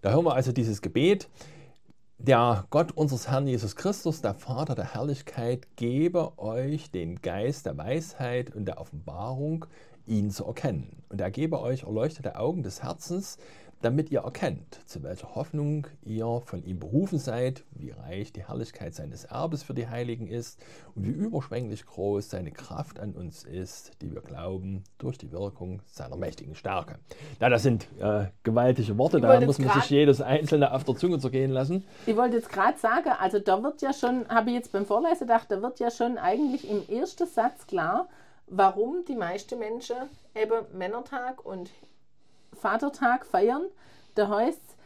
Da 0.03 0.13
hören 0.13 0.25
wir 0.25 0.35
also 0.35 0.53
dieses 0.53 0.83
Gebet. 0.83 1.29
Der 2.23 2.67
Gott 2.69 2.93
unseres 2.93 3.31
Herrn 3.31 3.47
Jesus 3.47 3.77
Christus, 3.77 4.21
der 4.21 4.35
Vater 4.35 4.75
der 4.75 4.93
Herrlichkeit, 4.93 5.67
gebe 5.77 6.39
euch 6.39 6.91
den 6.91 7.23
Geist 7.23 7.65
der 7.65 7.79
Weisheit 7.79 8.55
und 8.55 8.67
der 8.67 8.79
Offenbarung, 8.79 9.65
ihn 10.07 10.31
zu 10.31 10.45
erkennen. 10.45 11.03
Und 11.09 11.19
er 11.19 11.31
gebe 11.31 11.59
euch 11.63 11.85
erleuchtete 11.85 12.37
Augen 12.37 12.63
des 12.63 12.83
Herzens, 12.83 13.39
damit 13.83 14.11
ihr 14.11 14.21
erkennt, 14.21 14.81
zu 14.87 15.03
welcher 15.03 15.35
Hoffnung 15.35 15.87
ihr 16.03 16.43
von 16.45 16.63
ihm 16.65 16.79
berufen 16.79 17.19
seid, 17.19 17.65
wie 17.73 17.91
reich 17.91 18.33
die 18.33 18.47
Herrlichkeit 18.47 18.95
seines 18.95 19.25
Erbes 19.25 19.63
für 19.63 19.75
die 19.75 19.89
Heiligen 19.89 20.27
ist 20.27 20.61
und 20.95 21.07
wie 21.07 21.11
überschwänglich 21.11 21.87
groß 21.87 22.29
seine 22.29 22.51
Kraft 22.51 23.01
an 23.01 23.15
uns 23.15 23.45
ist, 23.45 23.93
die 24.03 24.13
wir 24.13 24.21
glauben, 24.21 24.85
durch 24.99 25.17
die 25.17 25.33
Wirkung 25.33 25.81
seiner 25.87 26.17
mächtigen 26.17 26.55
Stärke. 26.55 26.99
Ja, 27.41 27.49
das 27.49 27.63
sind 27.63 27.87
äh, 27.99 28.27
gewaltige 28.43 28.99
Worte, 28.99 29.17
ich 29.17 29.23
da 29.23 29.41
muss 29.41 29.59
man 29.59 29.71
sich 29.71 29.91
jedes 29.91 30.21
einzelne 30.21 30.73
auf 30.73 30.85
der 30.85 30.97
Zunge 30.97 31.19
zergehen 31.19 31.51
lassen. 31.51 31.85
Ich 32.07 32.17
wollte 32.17 32.37
jetzt 32.37 32.51
gerade 32.51 32.79
sagen, 32.79 33.11
also 33.19 33.39
da 33.39 33.63
wird 33.63 33.81
ja 33.81 33.93
schon, 33.93 34.29
habe 34.29 34.51
ich 34.51 34.57
jetzt 34.57 34.73
beim 34.73 34.85
Vorlesen 34.85 35.27
gedacht, 35.27 35.47
da 35.51 35.63
wird 35.63 35.81
ja 35.81 35.91
schon 35.91 36.19
eigentlich 36.19 36.69
im 36.69 36.87
ersten 36.89 37.27
Satz 37.27 37.67
klar, 37.67 38.09
warum 38.47 39.05
die 39.07 39.15
meisten 39.15 39.59
Menschen 39.59 39.97
eben 40.35 40.67
Männertag 40.77 41.45
und 41.45 41.71
Vatertag 42.61 43.27
feiern. 43.27 43.63
Da 44.15 44.29
heißt 44.29 44.77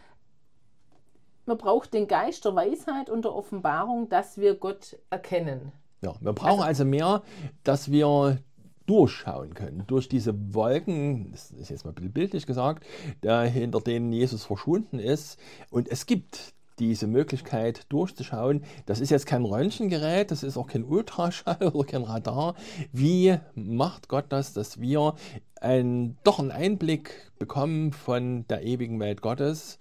man 1.46 1.58
braucht 1.58 1.92
den 1.92 2.08
Geist 2.08 2.44
der 2.44 2.54
Weisheit 2.54 3.10
und 3.10 3.24
der 3.24 3.34
Offenbarung, 3.34 4.08
dass 4.08 4.38
wir 4.38 4.54
Gott 4.54 4.96
erkennen. 5.10 5.72
Ja, 6.00 6.14
wir 6.20 6.32
brauchen 6.32 6.62
also, 6.62 6.64
also 6.64 6.84
mehr, 6.86 7.22
dass 7.64 7.90
wir 7.90 8.38
durchschauen 8.86 9.54
können. 9.54 9.84
Durch 9.86 10.08
diese 10.08 10.54
Wolken, 10.54 11.32
das 11.32 11.50
ist 11.50 11.70
jetzt 11.70 11.84
mal 11.84 11.90
ein 11.90 11.94
bisschen 11.94 12.12
bildlich 12.12 12.46
gesagt, 12.46 12.84
hinter 13.22 13.80
denen 13.80 14.12
Jesus 14.12 14.44
verschwunden 14.44 14.98
ist. 14.98 15.38
Und 15.70 15.88
es 15.88 16.06
gibt 16.06 16.54
diese 16.78 17.06
Möglichkeit 17.06 17.86
durchzuschauen. 17.90 18.64
Das 18.86 19.00
ist 19.00 19.10
jetzt 19.10 19.26
kein 19.26 19.44
Röntgengerät, 19.44 20.30
das 20.30 20.42
ist 20.42 20.56
auch 20.56 20.66
kein 20.66 20.84
Ultraschall 20.84 21.68
oder 21.72 21.86
kein 21.86 22.02
Radar. 22.02 22.54
Wie 22.92 23.38
macht 23.54 24.08
Gott 24.08 24.26
das, 24.28 24.52
dass 24.52 24.80
wir 24.80 25.14
ein, 25.60 26.16
doch 26.24 26.38
einen 26.38 26.50
Einblick 26.50 27.32
bekommen 27.38 27.92
von 27.92 28.46
der 28.48 28.62
ewigen 28.62 29.00
Welt 29.00 29.22
Gottes? 29.22 29.78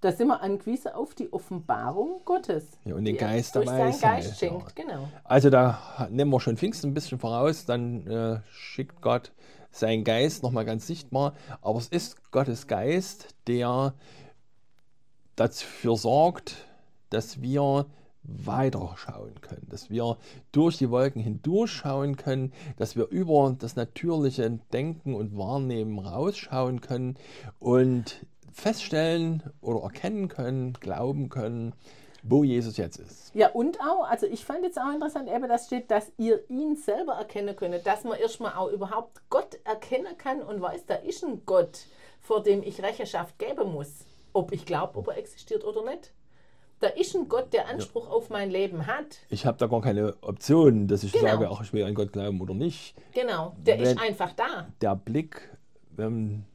Da 0.00 0.12
sind 0.12 0.28
wir 0.28 0.40
angewiesen 0.40 0.92
auf 0.92 1.14
die 1.14 1.30
Offenbarung 1.30 2.22
Gottes. 2.24 2.64
Ja, 2.86 2.94
und 2.94 3.04
den 3.04 3.18
Geist 3.18 3.54
der 3.54 3.66
Weisheit. 3.66 4.00
Geist 4.00 4.38
schenkt, 4.38 4.74
genau. 4.74 5.08
Also 5.24 5.50
da 5.50 6.08
nehmen 6.10 6.30
wir 6.30 6.40
schon 6.40 6.56
Pfingsten 6.56 6.90
ein 6.90 6.94
bisschen 6.94 7.18
voraus, 7.18 7.66
dann 7.66 8.06
äh, 8.06 8.40
schickt 8.50 9.02
Gott 9.02 9.30
seinen 9.70 10.04
Geist 10.04 10.42
nochmal 10.42 10.64
ganz 10.64 10.86
sichtbar. 10.86 11.34
Aber 11.60 11.78
es 11.78 11.88
ist 11.88 12.30
Gottes 12.32 12.66
Geist, 12.66 13.34
der 13.46 13.92
dafür 15.40 15.96
sorgt, 15.96 16.56
dass 17.08 17.40
wir 17.40 17.86
weiterschauen 18.22 19.40
können, 19.40 19.66
dass 19.70 19.88
wir 19.88 20.18
durch 20.52 20.76
die 20.76 20.90
Wolken 20.90 21.22
hindurchschauen 21.22 22.16
können, 22.16 22.52
dass 22.76 22.94
wir 22.94 23.08
über 23.08 23.56
das 23.58 23.76
natürliche 23.76 24.58
Denken 24.72 25.14
und 25.14 25.36
Wahrnehmen 25.36 25.98
rausschauen 25.98 26.82
können 26.82 27.16
und 27.58 28.26
feststellen 28.52 29.42
oder 29.62 29.82
erkennen 29.84 30.28
können, 30.28 30.74
glauben 30.74 31.30
können, 31.30 31.72
wo 32.22 32.44
Jesus 32.44 32.76
jetzt 32.76 32.98
ist. 32.98 33.34
Ja, 33.34 33.48
und 33.48 33.80
auch, 33.80 34.04
also 34.04 34.26
ich 34.26 34.44
fand 34.44 34.62
jetzt 34.62 34.78
auch 34.78 34.92
interessant, 34.92 35.30
eben, 35.30 35.48
dass 35.48 35.66
steht, 35.66 35.90
dass 35.90 36.12
ihr 36.18 36.48
ihn 36.50 36.76
selber 36.76 37.14
erkennen 37.14 37.56
könnt, 37.56 37.86
dass 37.86 38.04
man 38.04 38.18
erstmal 38.18 38.52
auch 38.52 38.70
überhaupt 38.70 39.22
Gott 39.30 39.58
erkennen 39.64 40.18
kann 40.18 40.42
und 40.42 40.60
weiß, 40.60 40.84
da 40.84 40.96
ist 40.96 41.24
ein 41.24 41.40
Gott, 41.46 41.86
vor 42.20 42.42
dem 42.42 42.62
ich 42.62 42.82
Rechenschaft 42.82 43.38
geben 43.38 43.72
muss, 43.72 44.04
ob 44.32 44.52
ich 44.52 44.64
glaube, 44.64 44.98
ob 44.98 45.08
er 45.08 45.16
existiert 45.18 45.64
oder 45.64 45.84
nicht. 45.84 46.12
Da 46.80 46.88
ist 46.88 47.14
ein 47.14 47.28
Gott, 47.28 47.52
der 47.52 47.68
Anspruch 47.68 48.06
ja. 48.06 48.10
auf 48.12 48.30
mein 48.30 48.50
Leben 48.50 48.86
hat. 48.86 49.18
Ich 49.28 49.44
habe 49.44 49.58
da 49.58 49.66
gar 49.66 49.82
keine 49.82 50.14
Option, 50.22 50.88
dass 50.88 51.02
ich 51.04 51.12
Genau. 51.12 51.24
sage, 51.26 51.50
ach, 51.50 51.62
ich 51.62 51.72
will 51.74 51.84
an 51.84 51.94
Gott 51.94 52.12
glauben 52.12 52.40
oder 52.40 52.54
nicht. 52.54 52.94
Genau, 53.12 53.54
der 53.58 53.78
Wenn- 53.78 53.84
ist 53.84 54.00
einfach 54.00 54.32
da. 54.32 54.66
Der 54.80 54.96
Blick, 54.96 55.50
wenn 55.90 56.46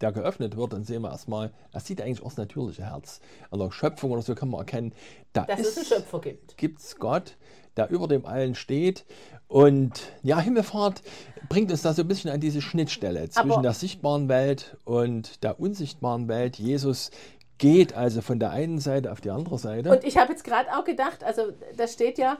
der 0.00 0.12
geöffnet 0.12 0.56
wird, 0.56 0.72
dann 0.74 0.84
sehen 0.84 1.02
wir 1.02 1.10
erstmal, 1.10 1.52
das 1.72 1.86
sieht 1.86 2.00
eigentlich 2.02 2.20
auch 2.20 2.28
das 2.28 2.36
natürliche 2.36 2.84
Herz. 2.84 3.20
An 3.50 3.58
der 3.58 3.70
Schöpfung 3.70 4.10
oder 4.10 4.22
so 4.22 4.34
kann 4.34 4.50
man 4.50 4.60
erkennen, 4.60 4.92
da 5.32 5.44
Dass 5.44 5.60
es 5.60 5.76
einen 5.76 5.82
ist, 5.86 5.88
Schöpfer 5.94 6.20
gibt. 6.20 6.56
gibt's 6.58 6.96
Gott, 6.96 7.36
der 7.76 7.88
über 7.90 8.06
dem 8.06 8.26
allen 8.26 8.54
steht. 8.54 9.04
Und 9.50 10.12
ja, 10.22 10.38
Himmelfahrt 10.38 11.02
bringt 11.48 11.72
uns 11.72 11.82
da 11.82 11.92
so 11.92 12.02
ein 12.02 12.08
bisschen 12.08 12.30
an 12.30 12.38
diese 12.38 12.62
Schnittstelle 12.62 13.28
zwischen 13.28 13.50
Aber- 13.50 13.62
der 13.62 13.72
sichtbaren 13.72 14.28
Welt 14.28 14.76
und 14.84 15.42
der 15.42 15.58
unsichtbaren 15.58 16.28
Welt. 16.28 16.56
Jesus 16.56 17.10
geht 17.58 17.92
also 17.94 18.22
von 18.22 18.38
der 18.38 18.52
einen 18.52 18.78
Seite 18.78 19.10
auf 19.10 19.20
die 19.20 19.30
andere 19.30 19.58
Seite. 19.58 19.90
Und 19.90 20.04
ich 20.04 20.16
habe 20.16 20.30
jetzt 20.32 20.44
gerade 20.44 20.68
auch 20.72 20.84
gedacht, 20.84 21.24
also 21.24 21.48
da 21.76 21.88
steht 21.88 22.16
ja, 22.16 22.38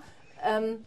ähm, 0.48 0.86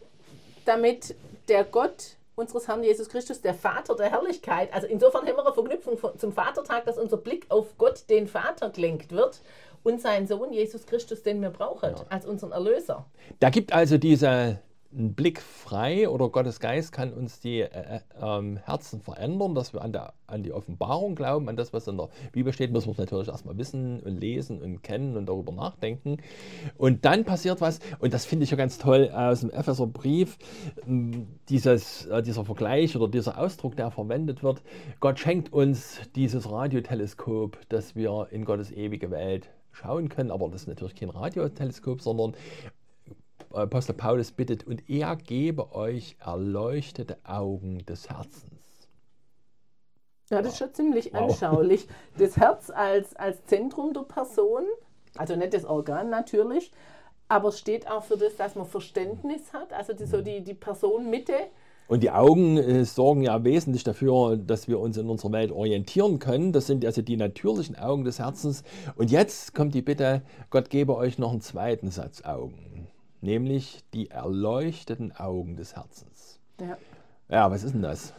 damit 0.64 1.14
der 1.48 1.62
Gott 1.62 2.16
unseres 2.36 2.68
Herrn 2.68 2.82
Jesus 2.82 3.10
Christus, 3.10 3.42
der 3.42 3.52
Vater 3.52 3.94
der 3.94 4.10
Herrlichkeit, 4.10 4.72
also 4.72 4.86
insofern 4.86 5.26
haben 5.26 5.36
wir 5.36 5.44
eine 5.44 5.54
Verknüpfung 5.54 5.98
zum 6.18 6.32
Vatertag, 6.32 6.86
dass 6.86 6.96
unser 6.96 7.18
Blick 7.18 7.44
auf 7.50 7.76
Gott, 7.76 8.08
den 8.08 8.28
Vater, 8.28 8.70
gelenkt 8.70 9.12
wird 9.12 9.42
und 9.82 10.00
seinen 10.00 10.26
Sohn 10.26 10.54
Jesus 10.54 10.86
Christus, 10.86 11.22
den 11.22 11.42
wir 11.42 11.50
brauchen, 11.50 11.94
als 12.08 12.24
unseren 12.24 12.52
Erlöser. 12.52 13.04
Da 13.40 13.50
gibt 13.50 13.74
also 13.74 13.98
dieser 13.98 14.58
einen 14.96 15.14
Blick 15.14 15.40
frei 15.40 16.08
oder 16.08 16.28
Gottes 16.28 16.60
Geist 16.60 16.92
kann 16.92 17.12
uns 17.12 17.40
die 17.40 17.60
äh, 17.60 18.00
ähm, 18.20 18.56
Herzen 18.56 19.00
verändern, 19.00 19.54
dass 19.54 19.72
wir 19.72 19.82
an, 19.82 19.92
der, 19.92 20.14
an 20.26 20.42
die 20.42 20.52
Offenbarung 20.52 21.14
glauben, 21.14 21.48
an 21.48 21.56
das, 21.56 21.72
was 21.72 21.88
in 21.88 21.96
der 21.96 22.08
Bibel 22.32 22.52
steht, 22.52 22.72
müssen 22.72 22.86
wir 22.86 22.92
es 22.92 22.98
natürlich 22.98 23.28
erstmal 23.28 23.58
wissen 23.58 24.00
und 24.00 24.20
lesen 24.20 24.62
und 24.62 24.82
kennen 24.82 25.16
und 25.16 25.26
darüber 25.26 25.52
nachdenken. 25.52 26.18
Und 26.76 27.04
dann 27.04 27.24
passiert 27.24 27.60
was, 27.60 27.80
und 27.98 28.14
das 28.14 28.24
finde 28.24 28.44
ich 28.44 28.50
ja 28.50 28.56
ganz 28.56 28.78
toll 28.78 29.10
aus 29.10 29.40
dem 29.40 29.50
Epheserbrief, 29.50 30.38
dieses, 31.48 32.06
äh, 32.06 32.22
dieser 32.22 32.44
Vergleich 32.44 32.96
oder 32.96 33.08
dieser 33.08 33.38
Ausdruck, 33.38 33.76
der 33.76 33.90
verwendet 33.90 34.42
wird. 34.42 34.62
Gott 35.00 35.18
schenkt 35.18 35.52
uns 35.52 36.00
dieses 36.14 36.50
Radioteleskop, 36.50 37.58
dass 37.68 37.96
wir 37.96 38.28
in 38.30 38.44
Gottes 38.44 38.70
ewige 38.70 39.10
Welt 39.10 39.50
schauen 39.74 40.08
können, 40.08 40.30
aber 40.30 40.48
das 40.48 40.62
ist 40.62 40.68
natürlich 40.68 40.94
kein 40.94 41.10
Radioteleskop, 41.10 42.00
sondern 42.00 42.34
Apostel 43.54 43.94
Paulus 43.94 44.32
bittet, 44.32 44.66
und 44.66 44.88
er 44.88 45.16
gebe 45.16 45.74
euch 45.74 46.16
erleuchtete 46.24 47.18
Augen 47.24 47.84
des 47.86 48.08
Herzens. 48.10 48.88
Ja, 50.30 50.40
das 50.40 50.52
ist 50.54 50.58
schon 50.58 50.74
ziemlich 50.74 51.12
Wow. 51.12 51.22
anschaulich. 51.30 51.86
Das 52.18 52.36
Herz 52.36 52.70
als, 52.70 53.14
als 53.16 53.44
Zentrum 53.44 53.92
der 53.92 54.02
Person, 54.02 54.64
also 55.16 55.36
nicht 55.36 55.54
das 55.54 55.64
Organ 55.64 56.10
natürlich, 56.10 56.72
aber 57.28 57.52
steht 57.52 57.90
auch 57.90 58.04
für 58.04 58.16
das, 58.16 58.36
dass 58.36 58.54
man 58.54 58.66
Verständnis 58.66 59.52
hat, 59.52 59.72
also 59.72 59.92
die, 59.92 60.06
so 60.06 60.20
die, 60.22 60.42
die 60.42 60.54
Person 60.54 61.10
Mitte. 61.10 61.34
Und 61.86 62.02
die 62.02 62.10
Augen 62.10 62.56
äh, 62.56 62.84
sorgen 62.86 63.22
ja 63.22 63.44
wesentlich 63.44 63.84
dafür, 63.84 64.38
dass 64.38 64.68
wir 64.68 64.80
uns 64.80 64.96
in 64.96 65.10
unserer 65.10 65.32
Welt 65.32 65.52
orientieren 65.52 66.18
können. 66.18 66.52
Das 66.52 66.66
sind 66.66 66.82
also 66.84 67.02
die 67.02 67.18
natürlichen 67.18 67.76
Augen 67.78 68.04
des 68.04 68.18
Herzens. 68.18 68.62
Und 68.96 69.10
jetzt 69.10 69.54
kommt 69.54 69.74
die 69.74 69.82
Bitte, 69.82 70.22
Gott 70.48 70.70
gebe 70.70 70.96
euch 70.96 71.18
noch 71.18 71.32
einen 71.32 71.42
zweiten 71.42 71.90
Satz 71.90 72.24
Augen, 72.24 72.73
nämlich 73.24 73.82
die 73.94 74.10
erleuchteten 74.10 75.12
Augen 75.12 75.56
des 75.56 75.74
Herzens. 75.74 76.38
Ja. 76.60 76.76
Ja, 77.28 77.50
was 77.50 77.64
ist 77.64 77.72
denn 77.72 77.82
das? 77.82 78.12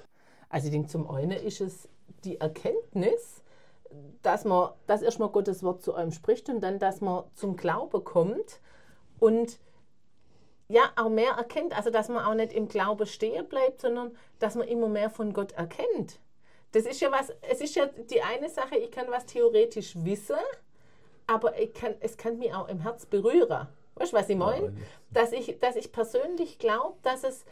Also 0.50 0.68
ich 0.68 0.72
denke, 0.72 0.90
zum 0.90 1.10
einen 1.10 1.38
ist 1.38 1.62
es 1.62 1.88
die 2.24 2.40
Erkenntnis, 2.42 3.44
dass 4.24 4.46
man, 4.46 4.72
dass 4.88 5.04
erstmal 5.04 5.30
Gottes 5.30 5.64
Wort 5.64 5.84
zu 5.84 5.94
einem 5.94 6.12
spricht 6.12 6.50
und 6.50 6.62
dann, 6.62 6.80
dass 6.80 7.02
man 7.02 7.24
zum 7.36 7.56
Glaube 7.56 8.02
kommt 8.02 8.60
und 9.20 9.60
ja, 10.68 10.82
auch 10.96 11.10
mehr 11.10 11.34
erkennt. 11.34 11.78
Also, 11.78 11.92
dass 11.92 12.10
man 12.10 12.26
auch 12.26 12.34
nicht 12.34 12.52
im 12.52 12.68
Glaube 12.68 13.06
stehen 13.06 13.48
bleibt, 13.48 13.82
sondern 13.82 14.18
dass 14.40 14.56
man 14.56 14.68
immer 14.68 14.88
mehr 14.88 15.12
von 15.12 15.32
Gott 15.32 15.52
erkennt. 15.52 16.20
Das 16.72 16.86
ist 16.86 17.00
ja 17.00 17.12
was, 17.12 17.32
es 17.42 17.62
ist 17.62 17.76
ja 17.76 17.86
die 17.86 18.24
eine 18.24 18.50
Sache, 18.50 18.76
ich 18.76 18.90
kann 18.90 19.06
was 19.10 19.28
theoretisch 19.28 19.96
wissen, 20.04 20.36
aber 21.28 21.54
kann, 21.74 21.94
es 22.00 22.18
kann 22.18 22.40
mich 22.40 22.54
auch 22.54 22.68
im 22.68 22.80
Herz 22.80 23.06
berühren. 23.06 23.68
Weißt 23.96 24.12
du, 24.12 24.18
was 24.18 24.30
ich 24.30 24.38
meine? 24.38 24.74
Dass 25.12 25.32
ich, 25.32 25.60
dass 25.60 25.76
ich 25.76 25.92
persönlich 25.92 26.60
glaube, 26.60 26.98
dass 27.02 27.24
es, 27.24 27.46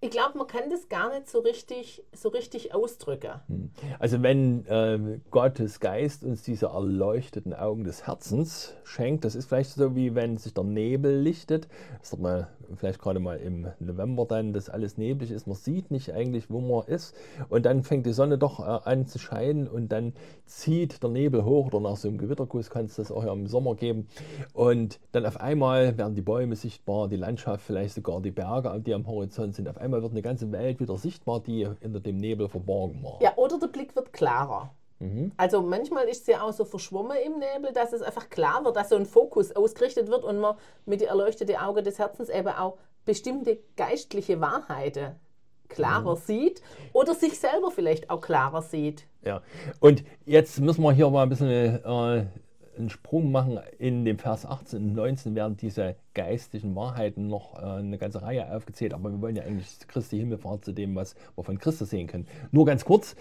ich 0.00 0.10
glaube, 0.10 0.36
man 0.36 0.48
kann 0.48 0.68
das 0.68 0.88
gar 0.88 1.10
nicht 1.10 1.30
so 1.30 1.38
richtig, 1.38 2.02
so 2.12 2.28
richtig 2.28 2.74
ausdrücken. 2.74 3.40
Also 4.00 4.20
wenn 4.22 4.66
äh, 4.66 5.20
Gottes 5.30 5.78
Geist 5.78 6.24
uns 6.24 6.42
diese 6.42 6.66
erleuchteten 6.66 7.54
Augen 7.54 7.84
des 7.84 8.06
Herzens 8.06 8.74
schenkt, 8.82 9.24
das 9.24 9.36
ist 9.36 9.46
vielleicht 9.46 9.70
so 9.70 9.94
wie 9.94 10.16
wenn 10.16 10.38
sich 10.38 10.54
der 10.54 10.64
Nebel 10.64 11.20
lichtet. 11.20 11.68
Das 12.00 12.12
hat 12.12 12.18
man 12.18 12.48
vielleicht 12.76 13.00
gerade 13.00 13.20
mal 13.20 13.38
im 13.38 13.66
November 13.78 14.26
dann, 14.26 14.52
dass 14.52 14.68
alles 14.68 14.96
neblig 14.98 15.30
ist. 15.30 15.46
Man 15.46 15.56
sieht 15.56 15.90
nicht 15.90 16.12
eigentlich, 16.12 16.50
wo 16.50 16.60
man 16.60 16.86
ist. 16.86 17.14
Und 17.48 17.66
dann 17.66 17.82
fängt 17.82 18.06
die 18.06 18.12
Sonne 18.12 18.38
doch 18.38 18.60
äh, 18.60 18.88
an 18.88 19.06
zu 19.06 19.18
scheinen 19.18 19.68
und 19.68 19.90
dann 19.90 20.12
zieht 20.46 21.02
der 21.02 21.10
Nebel 21.10 21.44
hoch 21.44 21.66
oder 21.66 21.80
nach 21.80 21.96
so 21.96 22.08
einem 22.08 22.18
Gewitterguss 22.18 22.70
kann 22.70 22.86
es 22.86 22.96
das 22.96 23.10
auch 23.10 23.24
ja 23.24 23.32
im 23.32 23.46
Sommer 23.46 23.74
geben. 23.74 24.08
Und 24.52 25.00
dann 25.12 25.26
auf 25.26 25.40
einmal 25.40 25.96
werden 25.98 26.14
die 26.14 26.22
Bäume 26.22 26.56
sichtbar, 26.56 27.08
die 27.08 27.16
Landschaft, 27.16 27.64
vielleicht 27.64 27.94
sogar 27.94 28.20
die 28.20 28.30
Berge, 28.30 28.80
die 28.84 28.94
am 28.94 29.06
Horizont 29.06 29.54
sind. 29.54 29.68
Auf 29.68 29.78
einmal 29.78 30.02
wird 30.02 30.12
eine 30.12 30.22
ganze 30.22 30.50
Welt 30.52 30.80
wieder 30.80 30.96
sichtbar, 30.96 31.40
die 31.40 31.68
hinter 31.80 32.00
dem 32.00 32.16
Nebel 32.16 32.48
verborgen 32.48 33.02
war. 33.02 33.20
Ja, 33.22 33.36
oder 33.36 33.58
der 33.58 33.68
Blick 33.68 33.94
wird 33.96 34.12
klarer. 34.12 34.70
Also 35.36 35.62
manchmal 35.62 36.08
ist 36.08 36.22
es 36.22 36.26
ja 36.28 36.42
auch 36.42 36.52
so 36.52 36.64
verschwommen 36.64 37.16
im 37.24 37.38
Nebel, 37.38 37.72
dass 37.72 37.92
es 37.92 38.02
einfach 38.02 38.30
klar 38.30 38.64
wird, 38.64 38.76
dass 38.76 38.90
so 38.90 38.96
ein 38.96 39.06
Fokus 39.06 39.52
ausgerichtet 39.54 40.08
wird 40.08 40.24
und 40.24 40.38
man 40.38 40.56
mit 40.86 41.00
den 41.00 41.08
erleuchteten 41.08 41.56
Augen 41.56 41.84
des 41.84 41.98
Herzens 41.98 42.28
eben 42.28 42.48
auch 42.48 42.78
bestimmte 43.04 43.58
geistliche 43.76 44.40
Wahrheiten 44.40 45.16
klarer 45.68 46.16
sieht 46.16 46.62
oder 46.92 47.14
sich 47.14 47.38
selber 47.38 47.70
vielleicht 47.70 48.10
auch 48.10 48.20
klarer 48.20 48.62
sieht. 48.62 49.06
Ja, 49.24 49.42
und 49.80 50.04
jetzt 50.24 50.60
müssen 50.60 50.82
wir 50.82 50.92
hier 50.92 51.08
mal 51.10 51.22
ein 51.22 51.28
bisschen 51.28 51.48
äh, 51.48 52.26
einen 52.76 52.90
Sprung 52.90 53.30
machen. 53.30 53.58
In 53.78 54.04
dem 54.04 54.18
Vers 54.18 54.46
18 54.46 54.82
und 54.82 54.94
19 54.94 55.34
werden 55.34 55.56
diese 55.56 55.96
geistlichen 56.14 56.74
Wahrheiten 56.74 57.28
noch 57.28 57.58
äh, 57.58 57.64
eine 57.64 57.98
ganze 57.98 58.22
Reihe 58.22 58.54
aufgezählt, 58.54 58.94
aber 58.94 59.10
wir 59.10 59.20
wollen 59.20 59.36
ja 59.36 59.42
eigentlich 59.44 59.78
Christi 59.88 60.18
Himmelfahrt 60.18 60.64
zu 60.64 60.72
dem, 60.72 60.94
was 60.94 61.14
wir 61.36 61.44
von 61.44 61.58
Christus 61.58 61.90
sehen 61.90 62.06
können. 62.06 62.26
Nur 62.50 62.66
ganz 62.66 62.84
kurz, 62.84 63.16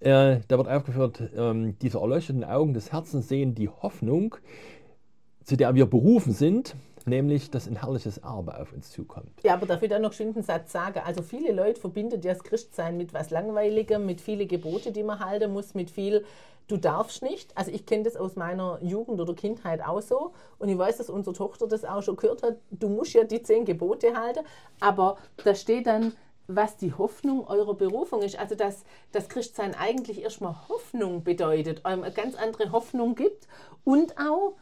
äh, 0.00 0.38
da 0.48 0.58
wird 0.58 0.68
aufgeführt, 0.68 1.22
ähm, 1.36 1.78
diese 1.80 1.98
erleuchteten 1.98 2.44
Augen 2.44 2.74
des 2.74 2.92
Herzens 2.92 3.28
sehen 3.28 3.54
die 3.54 3.68
Hoffnung, 3.68 4.36
zu 5.44 5.56
der 5.56 5.74
wir 5.74 5.86
berufen 5.86 6.32
sind, 6.32 6.76
nämlich, 7.06 7.50
dass 7.50 7.68
ein 7.68 7.80
herrliches 7.80 8.18
Erbe 8.18 8.58
auf 8.58 8.72
uns 8.72 8.90
zukommt. 8.90 9.30
Ja, 9.42 9.54
aber 9.54 9.66
darf 9.66 9.82
ich 9.82 9.88
da 9.88 9.98
noch 9.98 10.12
schön 10.12 10.34
einen 10.34 10.42
Satz 10.42 10.72
sagen? 10.72 11.00
Also 11.04 11.22
viele 11.22 11.52
Leute 11.52 11.80
verbinden 11.80 12.20
das 12.20 12.42
Christsein 12.42 12.96
mit 12.96 13.14
was 13.14 13.30
Langweiligem, 13.30 14.04
mit 14.04 14.20
vielen 14.20 14.48
Gebote, 14.48 14.92
die 14.92 15.02
man 15.02 15.20
halten 15.20 15.52
muss, 15.52 15.74
mit 15.74 15.90
viel, 15.90 16.24
du 16.68 16.76
darfst 16.76 17.22
nicht. 17.22 17.56
Also 17.56 17.70
ich 17.70 17.86
kenne 17.86 18.04
das 18.04 18.16
aus 18.16 18.36
meiner 18.36 18.78
Jugend 18.82 19.20
oder 19.20 19.34
Kindheit 19.34 19.82
auch 19.82 20.02
so 20.02 20.32
und 20.58 20.68
ich 20.68 20.78
weiß, 20.78 20.98
dass 20.98 21.10
unsere 21.10 21.34
Tochter 21.34 21.66
das 21.66 21.84
auch 21.84 22.02
schon 22.02 22.16
gehört 22.16 22.42
hat, 22.42 22.56
du 22.70 22.88
musst 22.88 23.14
ja 23.14 23.24
die 23.24 23.42
zehn 23.42 23.64
Gebote 23.64 24.16
halten, 24.16 24.44
aber 24.80 25.16
da 25.44 25.54
steht 25.54 25.86
dann, 25.86 26.14
was 26.48 26.76
die 26.76 26.94
Hoffnung 26.94 27.46
eurer 27.46 27.74
Berufung 27.74 28.22
ist. 28.22 28.38
Also 28.38 28.54
dass 28.54 28.84
das 29.12 29.28
Christsein 29.28 29.74
eigentlich 29.74 30.22
erstmal 30.22 30.68
Hoffnung 30.68 31.24
bedeutet, 31.24 31.84
einem 31.84 32.04
eine 32.04 32.14
ganz 32.14 32.36
andere 32.36 32.72
Hoffnung 32.72 33.14
gibt 33.14 33.48
und 33.84 34.16
auch 34.18 34.54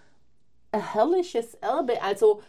ein 0.73 0.93
herrliches 0.93 1.55
Erbe. 1.55 2.03
Also, 2.03 2.41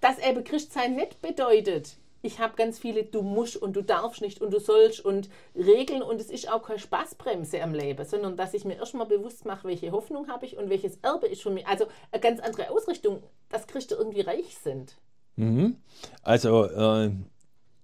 dass 0.00 0.18
eben 0.18 0.42
Christsein 0.44 0.96
nicht 0.96 1.20
bedeutet, 1.20 1.96
ich 2.22 2.38
habe 2.38 2.54
ganz 2.56 2.78
viele 2.78 3.04
du 3.04 3.22
musst 3.22 3.56
und 3.56 3.74
du 3.74 3.82
darfst 3.82 4.20
nicht 4.20 4.40
und 4.40 4.52
du 4.52 4.60
sollst 4.60 5.04
und 5.04 5.28
Regeln 5.54 6.02
und 6.02 6.20
es 6.20 6.30
ist 6.30 6.50
auch 6.50 6.62
keine 6.62 6.78
Spaßbremse 6.78 7.62
am 7.62 7.74
Leben, 7.74 8.04
sondern 8.04 8.36
dass 8.36 8.54
ich 8.54 8.64
mir 8.64 8.76
erstmal 8.76 9.06
bewusst 9.06 9.44
mache, 9.44 9.68
welche 9.68 9.92
Hoffnung 9.92 10.28
habe 10.28 10.46
ich 10.46 10.56
und 10.56 10.70
welches 10.70 10.96
Erbe 11.02 11.26
ist 11.26 11.42
für 11.42 11.50
mich. 11.50 11.66
Also 11.66 11.86
eine 12.12 12.20
ganz 12.20 12.40
andere 12.40 12.70
Ausrichtung, 12.70 13.22
dass 13.48 13.66
Christen 13.66 13.94
irgendwie 13.94 14.20
reich 14.20 14.56
sind. 14.62 14.96
Mhm. 15.36 15.76
Also 16.22 16.64
äh, 16.66 17.10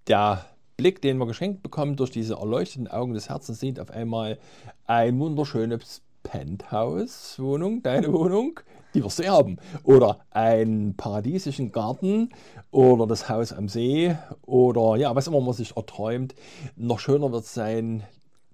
der 0.07 0.45
Blick, 0.77 1.01
den 1.01 1.17
wir 1.19 1.27
geschenkt 1.27 1.63
bekommen 1.63 1.97
durch 1.97 2.11
diese 2.11 2.35
erleuchteten 2.35 2.89
Augen 2.89 3.15
des 3.15 3.29
Herzens, 3.29 3.61
sieht 3.61 3.81
auf 3.81 3.91
einmal 3.91 4.39
ein 4.87 5.19
wunderschönes 5.19 6.03
Penthouse-Wohnung, 6.23 7.83
deine 7.83 8.13
Wohnung, 8.13 8.61
die 8.97 9.05
wirst 9.05 9.19
du 9.19 9.23
erben. 9.23 9.59
Oder 9.85 10.21
einen 10.31 10.97
paradiesischen 10.97 11.71
Garten 11.71 12.31
oder 12.71 13.07
das 13.07 13.29
Haus 13.29 13.53
am 13.53 13.69
See 13.69 14.17
oder 14.43 14.97
ja, 14.97 15.15
was 15.15 15.27
immer 15.27 15.41
man 15.41 15.55
sich 15.55 15.77
erträumt. 15.77 16.35
Noch 16.75 16.99
schöner 16.99 17.31
wird 17.31 17.45
es 17.45 17.55
sein, 17.55 18.03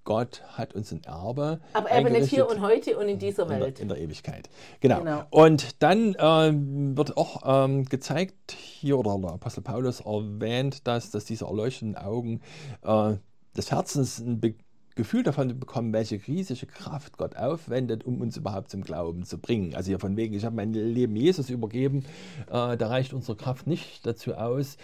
Gott 0.05 0.43
hat 0.49 0.75
uns 0.75 0.93
ein 0.93 1.03
Erbe. 1.05 1.61
Aber 1.75 1.93
eben 1.93 2.13
nicht 2.13 2.29
hier 2.29 2.49
und 2.49 2.61
heute 2.61 2.99
und 2.99 3.09
in 3.09 3.19
dieser 3.19 3.49
Welt. 3.49 3.79
In 3.79 3.89
der, 3.89 3.97
in 3.97 4.01
der 4.01 4.09
Ewigkeit. 4.09 4.51
Genau. 4.81 4.99
genau. 4.99 5.23
Und 5.31 5.81
dann 5.81 6.15
äh, 6.15 6.53
wird 6.97 7.17
auch 7.17 7.43
ähm, 7.45 7.85
gezeigt, 7.85 8.53
hier 8.53 8.99
oder 8.99 9.17
der 9.19 9.35
Apostel 9.35 9.63
Paulus 9.63 10.01
erwähnt, 10.01 10.87
dass, 10.89 11.11
dass 11.11 11.25
diese 11.25 11.45
erleuchteten 11.45 11.97
Augen 11.97 12.41
äh, 12.83 13.15
des 13.57 13.71
Herzens 13.71 14.19
ein 14.19 14.41
Be 14.41 14.55
Gefühl 14.95 15.23
davon 15.23 15.59
bekommen, 15.59 15.93
welche 15.93 16.21
riesige 16.27 16.67
Kraft 16.67 17.19
Gott 17.19 17.37
aufwendet, 17.37 18.05
um 18.05 18.21
uns 18.21 18.37
überhaupt 18.37 18.71
zum 18.71 18.83
Glauben 18.83 19.25
zu 19.25 19.39
bringen. 19.39 19.75
Also 19.75 19.89
hier 19.89 19.99
von 19.99 20.17
wegen, 20.17 20.35
ich 20.35 20.45
habe 20.45 20.57
mein 20.57 20.73
Leben 20.73 21.17
Jesus 21.17 21.51
übergeben, 21.51 22.05
äh, 22.49 22.77
da 22.77 22.89
reicht 22.89 23.13
unsere 23.13 23.37
Kraft 23.37 23.67
nicht 23.67 24.07
dazu 24.07 24.35
aus, 24.35 24.77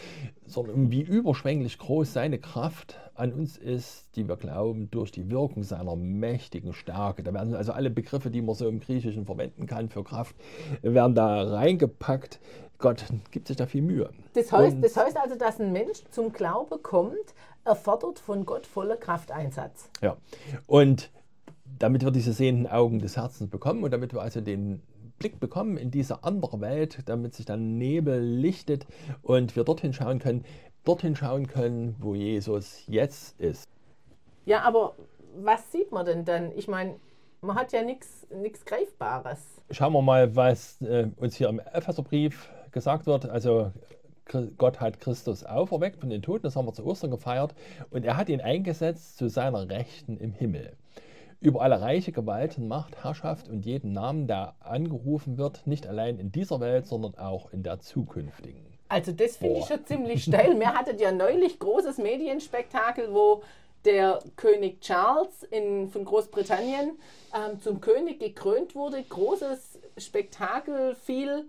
sondern 0.46 0.90
wie 0.90 1.02
überschwänglich 1.02 1.78
groß 1.78 2.12
seine 2.12 2.38
Kraft 2.38 2.98
an 3.18 3.32
uns 3.32 3.56
ist, 3.56 4.16
die 4.16 4.28
wir 4.28 4.36
glauben, 4.36 4.90
durch 4.90 5.10
die 5.10 5.28
Wirkung 5.28 5.64
seiner 5.64 5.96
mächtigen 5.96 6.72
Stärke. 6.72 7.22
Da 7.22 7.34
werden 7.34 7.54
also 7.54 7.72
alle 7.72 7.90
Begriffe, 7.90 8.30
die 8.30 8.40
man 8.40 8.54
so 8.54 8.68
im 8.68 8.80
Griechischen 8.80 9.26
verwenden 9.26 9.66
kann 9.66 9.88
für 9.88 10.04
Kraft, 10.04 10.36
werden 10.82 11.14
da 11.14 11.42
reingepackt. 11.42 12.38
Gott 12.78 13.04
gibt 13.32 13.48
sich 13.48 13.56
da 13.56 13.66
viel 13.66 13.82
Mühe. 13.82 14.10
Das 14.34 14.52
heißt, 14.52 14.76
das 14.80 14.96
heißt 14.96 15.16
also, 15.16 15.36
dass 15.36 15.60
ein 15.60 15.72
Mensch 15.72 16.04
zum 16.12 16.32
Glaube 16.32 16.78
kommt, 16.78 17.34
erfordert 17.68 18.18
von 18.18 18.44
Gott 18.44 18.66
voller 18.66 18.96
Krafteinsatz. 18.96 19.90
Ja, 20.02 20.16
und 20.66 21.10
damit 21.78 22.04
wir 22.04 22.10
diese 22.10 22.32
sehenden 22.32 22.66
Augen 22.66 22.98
des 22.98 23.16
Herzens 23.16 23.50
bekommen 23.50 23.84
und 23.84 23.92
damit 23.92 24.12
wir 24.12 24.22
also 24.22 24.40
den 24.40 24.82
Blick 25.18 25.40
bekommen 25.40 25.76
in 25.76 25.90
diese 25.90 26.24
andere 26.24 26.60
Welt, 26.60 27.00
damit 27.06 27.34
sich 27.34 27.46
dann 27.46 27.76
Nebel 27.76 28.20
lichtet 28.20 28.86
und 29.22 29.56
wir 29.56 29.64
dorthin 29.64 29.92
schauen 29.92 30.18
können, 30.18 30.44
dorthin 30.84 31.16
schauen 31.16 31.46
können, 31.46 31.96
wo 31.98 32.14
Jesus 32.14 32.84
jetzt 32.86 33.38
ist. 33.40 33.64
Ja, 34.46 34.62
aber 34.62 34.94
was 35.36 35.70
sieht 35.70 35.92
man 35.92 36.06
denn 36.06 36.24
dann? 36.24 36.52
Ich 36.56 36.68
meine, 36.68 36.96
man 37.40 37.56
hat 37.56 37.72
ja 37.72 37.82
nichts 37.82 38.26
Greifbares. 38.64 39.38
Schauen 39.70 39.92
wir 39.92 40.02
mal, 40.02 40.34
was 40.34 40.80
äh, 40.82 41.08
uns 41.16 41.36
hier 41.36 41.48
im 41.48 41.60
Epheserbrief 41.60 42.48
gesagt 42.70 43.06
wird. 43.06 43.26
Also 43.26 43.72
Gott 44.56 44.80
hat 44.80 45.00
Christus 45.00 45.44
auferweckt 45.44 46.00
von 46.00 46.10
den 46.10 46.22
Toten, 46.22 46.42
das 46.42 46.56
haben 46.56 46.66
wir 46.66 46.72
zu 46.72 46.84
Ostern 46.84 47.10
gefeiert, 47.10 47.54
und 47.90 48.04
er 48.04 48.16
hat 48.16 48.28
ihn 48.28 48.40
eingesetzt 48.40 49.16
zu 49.18 49.28
seiner 49.28 49.68
Rechten 49.68 50.18
im 50.18 50.32
Himmel. 50.32 50.76
Über 51.40 51.62
alle 51.62 51.80
Reiche, 51.80 52.12
Gewalten, 52.12 52.66
Macht, 52.66 53.04
Herrschaft 53.04 53.48
und 53.48 53.64
jeden 53.64 53.92
Namen, 53.92 54.26
der 54.26 54.54
angerufen 54.60 55.38
wird, 55.38 55.66
nicht 55.66 55.86
allein 55.86 56.18
in 56.18 56.32
dieser 56.32 56.60
Welt, 56.60 56.86
sondern 56.86 57.16
auch 57.16 57.52
in 57.52 57.62
der 57.62 57.78
zukünftigen. 57.80 58.66
Also 58.88 59.12
das 59.12 59.36
finde 59.36 59.60
ich 59.60 59.66
schon 59.66 59.84
ziemlich 59.84 60.24
steil. 60.24 60.54
Mir 60.54 60.74
hattet 60.74 61.00
ja 61.00 61.12
neulich 61.12 61.58
großes 61.58 61.98
Medienspektakel, 61.98 63.12
wo 63.12 63.42
der 63.84 64.18
König 64.36 64.80
Charles 64.80 65.44
in, 65.44 65.88
von 65.88 66.04
Großbritannien 66.04 66.98
ähm, 67.34 67.60
zum 67.60 67.80
König 67.80 68.18
gekrönt 68.18 68.74
wurde. 68.74 69.02
Großes 69.02 69.78
Spektakel, 69.98 70.94
viel 70.94 71.48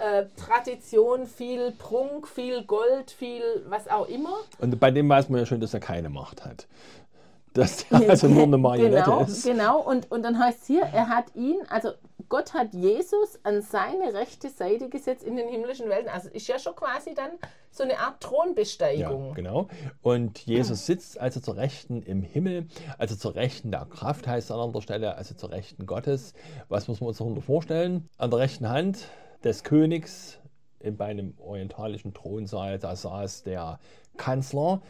äh, 0.00 0.26
Tradition, 0.36 1.26
viel 1.26 1.72
Prunk, 1.72 2.28
viel 2.28 2.64
Gold, 2.64 3.10
viel 3.10 3.42
was 3.68 3.88
auch 3.88 4.08
immer. 4.08 4.34
Und 4.58 4.78
bei 4.78 4.90
dem 4.90 5.08
weiß 5.08 5.28
man 5.28 5.40
ja 5.40 5.46
schon, 5.46 5.60
dass 5.60 5.74
er 5.74 5.80
keine 5.80 6.08
Macht 6.08 6.44
hat. 6.44 6.66
Dass 7.52 7.84
er 7.90 8.00
also 8.08 8.28
nur 8.28 8.44
eine 8.44 8.58
Marionette 8.58 9.04
genau, 9.04 9.20
ist. 9.22 9.44
Genau, 9.44 9.80
und, 9.80 10.10
und 10.10 10.22
dann 10.22 10.38
heißt 10.38 10.62
es 10.62 10.66
hier, 10.66 10.82
er 10.82 11.08
hat 11.08 11.34
ihn, 11.34 11.58
also 11.68 11.90
Gott 12.28 12.54
hat 12.54 12.72
Jesus 12.72 13.38
an 13.42 13.60
seine 13.60 14.14
rechte 14.14 14.48
Seite 14.48 14.88
gesetzt 14.88 15.22
in 15.22 15.36
den 15.36 15.48
himmlischen 15.48 15.90
Welten. 15.90 16.08
Also 16.08 16.30
ist 16.30 16.48
ja 16.48 16.58
schon 16.58 16.74
quasi 16.74 17.12
dann 17.14 17.32
so 17.70 17.82
eine 17.82 17.98
Art 17.98 18.22
Thronbesteigung. 18.22 19.28
Ja, 19.28 19.34
genau. 19.34 19.68
Und 20.00 20.38
Jesus 20.38 20.86
sitzt 20.86 21.18
also 21.20 21.40
zur 21.40 21.56
Rechten 21.56 22.02
im 22.02 22.22
Himmel, 22.22 22.68
also 22.96 23.16
zur 23.16 23.34
Rechten 23.34 23.70
der 23.70 23.84
Kraft 23.84 24.26
heißt 24.26 24.46
es 24.46 24.50
an 24.50 24.60
anderer 24.60 24.80
Stelle, 24.80 25.16
also 25.16 25.34
zur 25.34 25.50
Rechten 25.50 25.84
Gottes. 25.84 26.32
Was 26.70 26.88
muss 26.88 27.00
man 27.00 27.08
uns 27.08 27.18
darunter 27.18 27.42
vorstellen? 27.42 28.08
An 28.16 28.30
der 28.30 28.40
rechten 28.40 28.68
Hand 28.68 29.08
des 29.44 29.64
Königs 29.64 30.38
bei 30.80 31.06
einem 31.06 31.34
orientalischen 31.38 32.12
Thronsaal, 32.12 32.78
da 32.78 32.96
saß 32.96 33.44
der 33.44 33.78
Kanzler. 34.16 34.80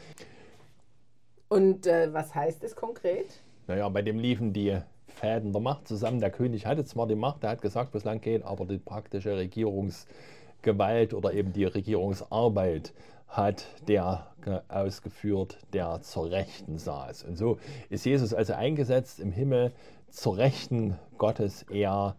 Und 1.48 1.86
äh, 1.86 2.12
was 2.12 2.34
heißt 2.34 2.64
es 2.64 2.74
konkret? 2.74 3.42
Naja, 3.66 3.88
bei 3.88 4.02
dem 4.02 4.18
liefen 4.18 4.52
die 4.52 4.78
Fäden 5.06 5.52
der 5.52 5.60
Macht 5.60 5.86
zusammen. 5.86 6.20
Der 6.20 6.30
König 6.30 6.66
hatte 6.66 6.84
zwar 6.84 7.06
die 7.06 7.14
Macht, 7.14 7.44
er 7.44 7.50
hat 7.50 7.62
gesagt, 7.62 7.92
wo 7.92 7.98
es 7.98 8.04
lang 8.04 8.20
geht, 8.20 8.42
aber 8.42 8.64
die 8.64 8.78
praktische 8.78 9.36
Regierungsgewalt 9.36 11.12
oder 11.12 11.34
eben 11.34 11.52
die 11.52 11.64
Regierungsarbeit 11.64 12.94
hat 13.28 13.66
der 13.88 14.26
ausgeführt, 14.68 15.58
der 15.72 16.00
zur 16.02 16.30
Rechten 16.30 16.78
saß. 16.78 17.24
Und 17.24 17.36
so 17.36 17.58
ist 17.88 18.04
Jesus 18.04 18.34
also 18.34 18.52
eingesetzt 18.54 19.20
im 19.20 19.32
Himmel 19.32 19.72
zur 20.10 20.36
Rechten 20.36 20.98
Gottes. 21.16 21.64
Er 21.70 22.16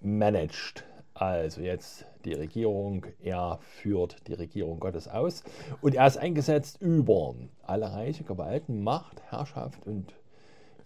managt 0.00 0.84
also 1.14 1.60
jetzt 1.60 2.06
die 2.24 2.34
Regierung, 2.34 3.06
er 3.22 3.60
führt 3.60 4.16
die 4.26 4.34
Regierung 4.34 4.80
Gottes 4.80 5.06
aus 5.06 5.44
und 5.80 5.94
er 5.94 6.06
ist 6.06 6.16
eingesetzt 6.16 6.80
über 6.80 7.34
alle 7.62 7.92
Reiche, 7.92 8.24
Gewalten, 8.24 8.82
Macht, 8.82 9.22
Herrschaft 9.30 9.86
und 9.86 10.12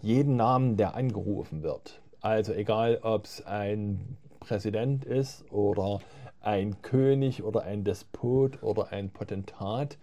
jeden 0.02 0.36
Namen, 0.36 0.76
der 0.76 0.94
angerufen 0.94 1.62
wird. 1.62 2.00
Also 2.20 2.52
egal, 2.52 2.98
ob 3.02 3.24
es 3.24 3.46
ein 3.46 4.18
Präsident 4.40 5.04
ist 5.04 5.50
oder 5.50 6.00
ein 6.40 6.82
König 6.82 7.42
oder 7.42 7.62
ein 7.62 7.84
Despot 7.84 8.62
oder 8.62 8.92
ein 8.92 9.10
Potentat, 9.10 9.96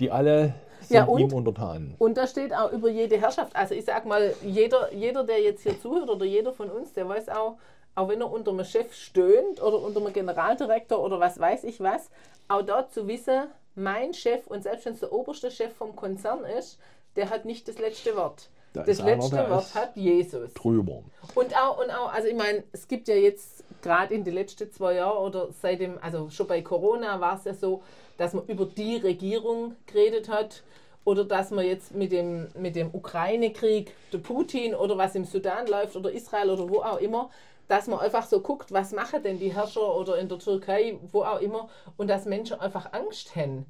die 0.00 0.10
alle 0.10 0.54
sind 0.80 0.96
ja, 0.96 1.04
und, 1.04 1.20
ihm 1.20 1.32
untertan. 1.32 1.94
Und 1.98 2.16
da 2.16 2.26
steht 2.26 2.54
auch 2.54 2.72
über 2.72 2.90
jede 2.90 3.18
Herrschaft. 3.20 3.54
Also 3.56 3.74
ich 3.74 3.84
sag 3.84 4.06
mal, 4.06 4.34
jeder, 4.44 4.92
jeder, 4.92 5.24
der 5.24 5.40
jetzt 5.40 5.62
hier 5.62 5.80
zuhört 5.80 6.08
oder 6.08 6.24
jeder 6.24 6.52
von 6.52 6.70
uns, 6.70 6.92
der 6.92 7.08
weiß 7.08 7.28
auch, 7.30 7.56
auch 7.94 8.08
wenn 8.08 8.20
er 8.20 8.30
unter 8.30 8.50
einem 8.50 8.64
Chef 8.64 8.92
stöhnt 8.94 9.62
oder 9.62 9.80
unter 9.80 10.00
einem 10.00 10.12
Generaldirektor 10.12 11.02
oder 11.02 11.20
was 11.20 11.38
weiß 11.38 11.64
ich 11.64 11.80
was, 11.80 12.10
auch 12.48 12.62
dort 12.62 12.92
zu 12.92 13.06
wissen, 13.06 13.48
mein 13.74 14.14
Chef 14.14 14.46
und 14.46 14.62
selbst 14.62 14.86
wenn 14.86 14.94
es 14.94 15.00
der 15.00 15.12
oberste 15.12 15.50
Chef 15.50 15.72
vom 15.74 15.96
Konzern 15.96 16.44
ist, 16.44 16.78
der 17.16 17.30
hat 17.30 17.44
nicht 17.44 17.68
das 17.68 17.78
letzte 17.78 18.16
Wort. 18.16 18.48
Da 18.72 18.82
das 18.82 19.00
letzte 19.00 19.38
einer, 19.38 19.50
Wort 19.50 19.72
hat 19.74 19.96
Jesus. 19.96 20.52
Drüber. 20.54 21.04
Und 21.36 21.56
auch, 21.56 21.78
und 21.78 21.90
auch, 21.90 22.12
also 22.12 22.26
ich 22.26 22.34
meine, 22.34 22.64
es 22.72 22.88
gibt 22.88 23.06
ja 23.06 23.14
jetzt 23.14 23.62
gerade 23.82 24.12
in 24.12 24.24
den 24.24 24.34
letzten 24.34 24.70
zwei 24.72 24.94
Jahren 24.94 25.18
oder 25.18 25.48
seitdem, 25.52 25.98
also 26.00 26.28
schon 26.30 26.48
bei 26.48 26.60
Corona 26.60 27.20
war 27.20 27.36
es 27.36 27.44
ja 27.44 27.54
so, 27.54 27.82
dass 28.16 28.32
man 28.32 28.44
über 28.46 28.66
die 28.66 28.96
Regierung 28.96 29.76
geredet 29.86 30.28
hat 30.28 30.64
oder 31.04 31.24
dass 31.24 31.52
man 31.52 31.64
jetzt 31.64 31.94
mit 31.94 32.10
dem, 32.10 32.48
mit 32.58 32.74
dem 32.74 32.92
Ukraine-Krieg, 32.92 33.94
der 34.12 34.18
Putin 34.18 34.74
oder 34.74 34.98
was 34.98 35.14
im 35.14 35.24
Sudan 35.24 35.68
läuft 35.68 35.94
oder 35.94 36.10
Israel 36.10 36.50
oder 36.50 36.68
wo 36.68 36.78
auch 36.78 36.98
immer, 36.98 37.30
dass 37.68 37.86
man 37.86 37.98
einfach 38.00 38.26
so 38.26 38.40
guckt, 38.40 38.72
was 38.72 38.92
machen 38.92 39.22
denn 39.22 39.38
die 39.38 39.54
Herrscher 39.54 39.94
oder 39.96 40.18
in 40.18 40.28
der 40.28 40.38
Türkei, 40.38 40.98
wo 41.10 41.22
auch 41.22 41.40
immer, 41.40 41.68
und 41.96 42.08
dass 42.08 42.24
Menschen 42.24 42.60
einfach 42.60 42.92
Angst 42.92 43.34
haben 43.36 43.66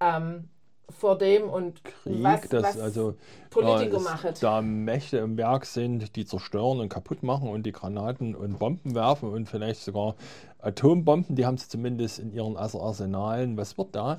ähm, 0.00 0.48
vor 0.90 1.16
dem 1.16 1.48
und 1.48 1.84
Krieg, 1.84 2.22
was, 2.22 2.48
dass 2.48 2.62
was 2.62 2.80
also 2.80 3.14
Politiker 3.50 4.00
machen. 4.00 4.34
Da 4.40 4.60
Mächte 4.60 5.18
im 5.18 5.36
Werk 5.36 5.64
sind, 5.64 6.16
die 6.16 6.24
zerstören 6.24 6.80
und 6.80 6.88
kaputt 6.88 7.22
machen 7.22 7.48
und 7.48 7.64
die 7.64 7.72
Granaten 7.72 8.34
und 8.34 8.58
Bomben 8.58 8.94
werfen 8.94 9.30
und 9.30 9.48
vielleicht 9.48 9.82
sogar 9.82 10.16
Atombomben, 10.58 11.36
die 11.36 11.46
haben 11.46 11.58
sie 11.58 11.68
zumindest 11.68 12.18
in 12.18 12.32
ihren 12.32 12.56
Arsenalen. 12.56 13.56
Was 13.56 13.78
wird 13.78 13.94
da? 13.94 14.18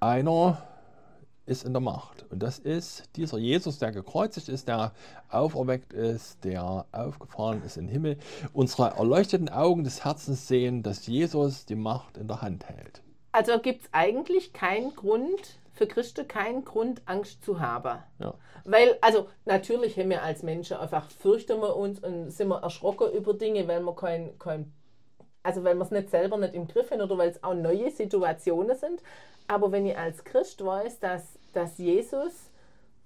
Einer 0.00 0.62
ist 1.48 1.64
in 1.64 1.72
der 1.72 1.80
Macht. 1.80 2.26
Und 2.30 2.42
das 2.42 2.58
ist 2.58 3.04
dieser 3.16 3.38
Jesus, 3.38 3.78
der 3.78 3.92
gekreuzigt 3.92 4.48
ist, 4.48 4.68
der 4.68 4.92
auferweckt 5.30 5.92
ist, 5.92 6.44
der 6.44 6.86
aufgefahren 6.92 7.62
ist 7.64 7.76
in 7.76 7.86
den 7.86 7.92
Himmel. 7.92 8.18
Unsere 8.52 8.90
erleuchteten 8.96 9.48
Augen 9.48 9.84
des 9.84 10.04
Herzens 10.04 10.46
sehen, 10.46 10.82
dass 10.82 11.06
Jesus 11.06 11.66
die 11.66 11.74
Macht 11.74 12.16
in 12.16 12.28
der 12.28 12.42
Hand 12.42 12.68
hält. 12.68 13.02
Also 13.32 13.58
gibt 13.58 13.82
es 13.82 13.88
eigentlich 13.92 14.52
keinen 14.52 14.94
Grund, 14.94 15.58
für 15.72 15.86
Christen 15.86 16.26
keinen 16.26 16.64
Grund, 16.64 17.02
Angst 17.06 17.44
zu 17.44 17.60
haben. 17.60 17.98
Ja. 18.18 18.34
Weil, 18.64 18.98
also 19.00 19.28
natürlich 19.44 19.96
haben 19.96 20.10
wir 20.10 20.22
als 20.22 20.42
Menschen 20.42 20.76
einfach, 20.76 21.10
fürchten 21.10 21.60
wir 21.60 21.76
uns 21.76 22.00
und 22.00 22.30
sind 22.30 22.48
wir 22.48 22.62
erschrocken 22.62 23.12
über 23.12 23.32
Dinge, 23.32 23.66
weil 23.68 23.80
wir 23.80 23.94
kein, 23.94 24.38
kein 24.38 24.72
also 25.42 25.64
weil 25.64 25.76
wir 25.76 25.84
es 25.84 25.90
nicht 25.90 26.10
selber 26.10 26.36
nicht 26.36 26.54
im 26.54 26.68
Griff 26.68 26.90
haben 26.90 27.00
oder 27.00 27.16
weil 27.16 27.30
es 27.30 27.42
auch 27.42 27.54
neue 27.54 27.90
Situationen 27.90 28.76
sind. 28.76 29.02
Aber 29.46 29.72
wenn 29.72 29.86
ich 29.86 29.96
als 29.96 30.24
Christ 30.24 30.64
weiß, 30.64 31.00
dass, 31.00 31.37
dass 31.52 31.78
Jesus 31.78 32.50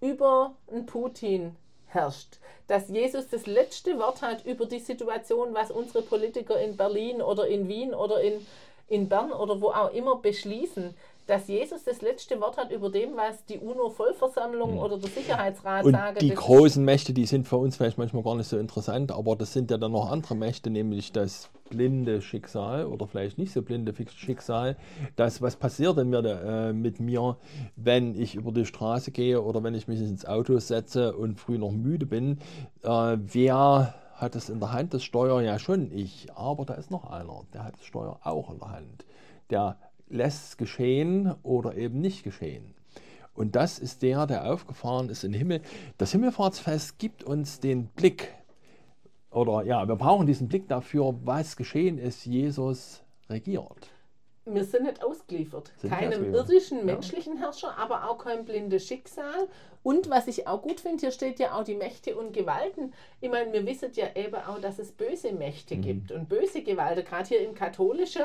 über 0.01 0.55
einen 0.71 0.87
Putin 0.87 1.57
herrscht, 1.87 2.39
dass 2.67 2.89
Jesus 2.89 3.29
das 3.29 3.47
letzte 3.47 3.99
Wort 3.99 4.23
hat 4.23 4.45
über 4.45 4.67
die 4.67 4.79
Situation, 4.79 5.55
was 5.55 5.71
unsere 5.71 6.03
Politiker 6.03 6.61
in 6.61 6.77
Berlin 6.77 7.23
oder 7.23 7.47
in 7.47 7.69
Wien 7.69 7.95
oder 7.95 8.21
in, 8.21 8.45
in 8.89 9.09
Bern 9.09 9.33
oder 9.33 9.61
wo 9.61 9.69
auch 9.69 9.93
immer 9.93 10.17
beschließen, 10.17 10.95
dass 11.27 11.49
Jesus 11.49 11.85
das 11.85 12.03
letzte 12.03 12.41
Wort 12.41 12.57
hat 12.57 12.71
über 12.71 12.91
dem, 12.91 13.17
was 13.17 13.45
die 13.47 13.59
UNO-Vollversammlung 13.59 14.79
oder 14.79 14.99
der 14.99 15.11
Sicherheitsrat 15.11 15.85
Und 15.85 15.93
sagen. 15.93 16.19
die 16.19 16.35
großen 16.35 16.85
Mächte, 16.85 17.13
die 17.13 17.27
sind 17.27 17.47
für 17.47 17.57
uns 17.57 17.77
vielleicht 17.77 17.99
manchmal 17.99 18.23
gar 18.23 18.35
nicht 18.35 18.49
so 18.49 18.59
interessant, 18.59 19.13
aber 19.13 19.37
das 19.37 19.53
sind 19.53 19.71
ja 19.71 19.79
dann 19.79 19.93
noch 19.93 20.11
andere 20.11 20.35
Mächte, 20.35 20.71
nämlich 20.71 21.13
das 21.13 21.51
blinde 21.71 22.21
Schicksal 22.21 22.87
oder 22.87 23.07
vielleicht 23.07 23.39
nicht 23.39 23.53
so 23.53 23.63
blinde 23.63 23.95
Schicksal. 24.15 24.77
Das, 25.17 25.41
was 25.41 25.57
passiert 25.57 25.97
denn 25.97 26.11
mir, 26.11 26.25
äh, 26.25 26.73
mit 26.73 27.01
mir, 27.01 27.37
wenn 27.77 28.15
ich 28.21 28.35
über 28.35 28.53
die 28.53 28.67
Straße 28.67 29.11
gehe 29.11 29.41
oder 29.41 29.63
wenn 29.63 29.75
ich 29.75 29.89
mich 29.89 30.01
ins 30.01 30.27
Auto 30.27 30.59
setze 30.59 31.17
und 31.17 31.41
früh 31.41 31.57
noch 31.57 31.73
müde 31.73 32.05
bin? 32.07 32.39
Äh, 32.83 33.17
wer 33.19 33.95
hat 34.15 34.37
es 34.37 34.51
in 34.51 34.61
der 34.61 34.73
Hand? 34.73 34.93
Das 34.93 35.03
Steuer 35.03 35.41
ja 35.41 35.59
schon 35.59 35.91
ich, 35.93 36.27
aber 36.35 36.65
da 36.65 36.75
ist 36.75 36.91
noch 36.91 37.11
einer, 37.11 37.43
der 37.55 37.65
hat 37.65 37.75
das 37.79 37.87
Steuer 37.87 38.21
auch 38.23 38.51
in 38.51 38.59
der 38.59 38.71
Hand. 38.71 39.07
Der 39.51 39.77
lässt 40.13 40.45
es 40.49 40.57
geschehen 40.57 41.35
oder 41.43 41.77
eben 41.77 42.01
nicht 42.01 42.23
geschehen. 42.23 42.75
Und 43.35 43.57
das 43.57 43.79
ist 43.79 44.03
der, 44.03 44.27
der 44.27 44.53
aufgefahren 44.53 45.09
ist 45.09 45.25
in 45.25 45.33
den 45.33 45.39
Himmel. 45.39 45.63
Das 45.99 46.13
Himmelfahrtsfest 46.13 46.99
gibt 46.99 47.25
uns 47.25 47.61
den 47.61 47.87
Blick, 47.87 48.29
oder 49.31 49.63
ja, 49.65 49.87
wir 49.89 49.97
brauchen 49.97 50.27
diesen 50.27 50.49
Blick 50.49 50.69
dafür, 50.69 51.15
was 51.25 51.57
geschehen 51.57 51.97
ist. 51.99 52.27
Jesus 52.27 53.03
regiert. 53.31 53.89
wir 54.45 54.65
sind 54.65 54.83
nicht 54.83 55.03
ausgeliefert. 55.03 55.73
Sind 55.79 55.91
Keinem 55.91 56.09
ausgeliefert. 56.13 56.49
irdischen, 56.51 56.79
Ja. 56.81 56.85
menschlichen 56.85 57.39
Herrscher, 57.39 57.79
aber 57.79 58.11
auch 58.11 58.19
kein 58.19 58.45
blindes 58.45 58.87
Schicksal. 58.87 59.49
Und 59.85 60.11
was 60.11 60.27
ich 60.29 60.47
auch 60.47 60.61
gut 60.61 60.81
finde, 60.81 61.01
hier 61.01 61.13
steht 61.13 61.39
ja 61.39 61.55
auch 61.59 61.65
die 61.65 61.77
Mächte 61.77 62.17
und 62.17 62.33
Gewalten. 62.35 62.93
Ich 63.23 63.31
meine, 63.31 63.53
wir 63.53 63.65
wissen 63.65 63.91
ja 63.95 64.07
eben 64.15 64.35
auch, 64.35 64.61
dass 64.61 64.79
es 64.79 64.93
böse 64.93 65.33
Mächte 65.33 65.77
Mhm. 65.77 65.83
gibt 65.83 66.13
und 66.13 66.29
böse 66.29 66.63
Gewalten. 66.63 67.05
Gerade 67.05 67.29
hier 67.29 67.41
im 67.49 67.55
Katholischen 67.55 68.25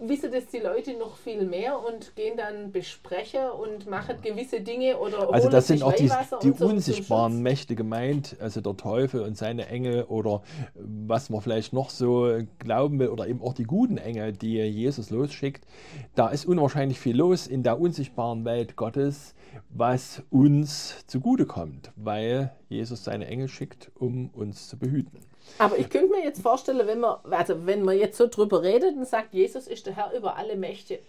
wissen 0.00 0.32
das 0.32 0.46
die 0.46 0.58
Leute 0.58 0.96
noch 0.98 1.16
viel 1.16 1.44
mehr 1.44 1.78
und 1.78 2.16
gehen 2.16 2.36
dann 2.36 2.72
besprechen 2.72 3.50
und 3.50 3.88
machen 3.88 4.16
gewisse 4.22 4.60
Dinge 4.60 4.98
oder 4.98 5.32
Also 5.32 5.48
das 5.48 5.66
sind 5.66 5.82
auch 5.82 5.92
die, 5.92 6.10
die 6.42 6.52
so 6.52 6.66
unsichtbaren. 6.66 7.42
Mächte 7.42 7.74
gemeint, 7.74 8.36
also 8.40 8.60
der 8.60 8.76
Teufel 8.76 9.22
und 9.22 9.36
seine 9.36 9.68
Engel 9.68 10.04
oder 10.04 10.42
was 10.74 11.30
man 11.30 11.40
vielleicht 11.40 11.72
noch 11.72 11.90
so 11.90 12.38
glauben 12.58 12.98
will 12.98 13.08
oder 13.08 13.26
eben 13.28 13.42
auch 13.42 13.54
die 13.54 13.64
guten 13.64 13.98
Engel, 13.98 14.32
die 14.32 14.56
Jesus 14.56 15.10
losschickt. 15.10 15.66
Da 16.14 16.28
ist 16.28 16.46
unwahrscheinlich 16.46 16.98
viel 16.98 17.16
los 17.16 17.46
in 17.46 17.62
der 17.62 17.80
unsichtbaren 17.80 18.44
Welt 18.44 18.76
Gottes, 18.76 19.34
was 19.68 20.22
uns 20.30 21.06
zugutekommt, 21.06 21.92
weil 21.96 22.52
Jesus 22.68 23.04
seine 23.04 23.26
Engel 23.26 23.48
schickt, 23.48 23.90
um 23.98 24.30
uns 24.30 24.68
zu 24.68 24.78
behüten. 24.78 25.29
Aber 25.58 25.78
ich 25.78 25.88
könnte 25.88 26.10
mir 26.10 26.22
jetzt 26.22 26.42
vorstellen, 26.42 26.86
wenn 26.86 27.00
man, 27.00 27.18
also 27.30 27.66
wenn 27.66 27.82
man 27.82 27.96
jetzt 27.98 28.16
so 28.16 28.26
drüber 28.26 28.62
redet 28.62 28.96
und 28.96 29.06
sagt, 29.06 29.34
Jesus 29.34 29.66
ist 29.66 29.86
der 29.86 29.96
Herr 29.96 30.12
über 30.16 30.36
alle 30.36 30.56
Mächte 30.56 31.00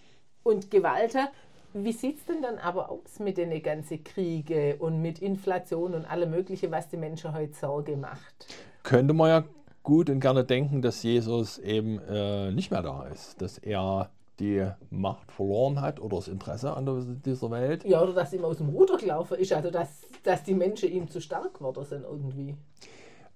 und 0.44 0.72
Gewalten, 0.72 1.28
wie 1.74 1.94
sieht 1.94 2.17
es 2.17 2.26
denn 2.26 2.41
dann 2.41 2.58
aber 2.58 2.89
aus 2.89 3.20
mit 3.20 3.38
den 3.38 3.62
ganzen 3.63 4.04
Kriege 4.04 4.76
und 4.80 5.02
mit 5.02 5.20
Inflation 5.20 5.94
und 5.94 6.06
allem 6.06 6.32
Mögliche, 6.32 6.70
was 6.70 6.89
die 6.89 6.98
Menschen 6.98 7.34
heute 7.34 7.54
Sorge 7.54 7.96
macht? 7.96 8.48
Könnte 8.84 9.13
man 9.13 9.30
ja 9.30 9.44
gut 9.84 10.10
und 10.10 10.20
gerne 10.20 10.44
denken, 10.44 10.82
dass 10.82 11.02
Jesus 11.02 11.60
eben 11.60 12.00
äh, 12.00 12.52
nicht 12.52 12.72
mehr 12.72 12.82
da 12.82 13.06
ist, 13.06 13.41
dass 13.41 13.58
er 13.58 14.10
die 14.39 14.65
Macht 14.89 15.32
verloren 15.32 15.80
hat 15.82 16.00
oder 16.00 16.17
das 16.17 16.28
Interesse 16.28 16.76
an 16.76 17.22
dieser 17.24 17.52
Welt. 17.52 17.86
Ja, 17.86 18.02
oder 18.02 18.13
dass 18.13 18.34
ihm 18.34 18.44
aus 18.44 18.58
dem 18.58 18.70
Ruder 18.70 18.98
gelaufen 18.98 19.38
ist, 19.38 19.54
also 19.54 19.70
dass, 19.70 20.02
dass 20.24 20.44
die 20.44 20.56
Menschen 20.56 20.91
ihm 20.91 21.08
zu 21.08 21.22
stark 21.22 21.54
geworden 21.54 21.86
sind 21.86 22.04
irgendwie. 22.04 22.56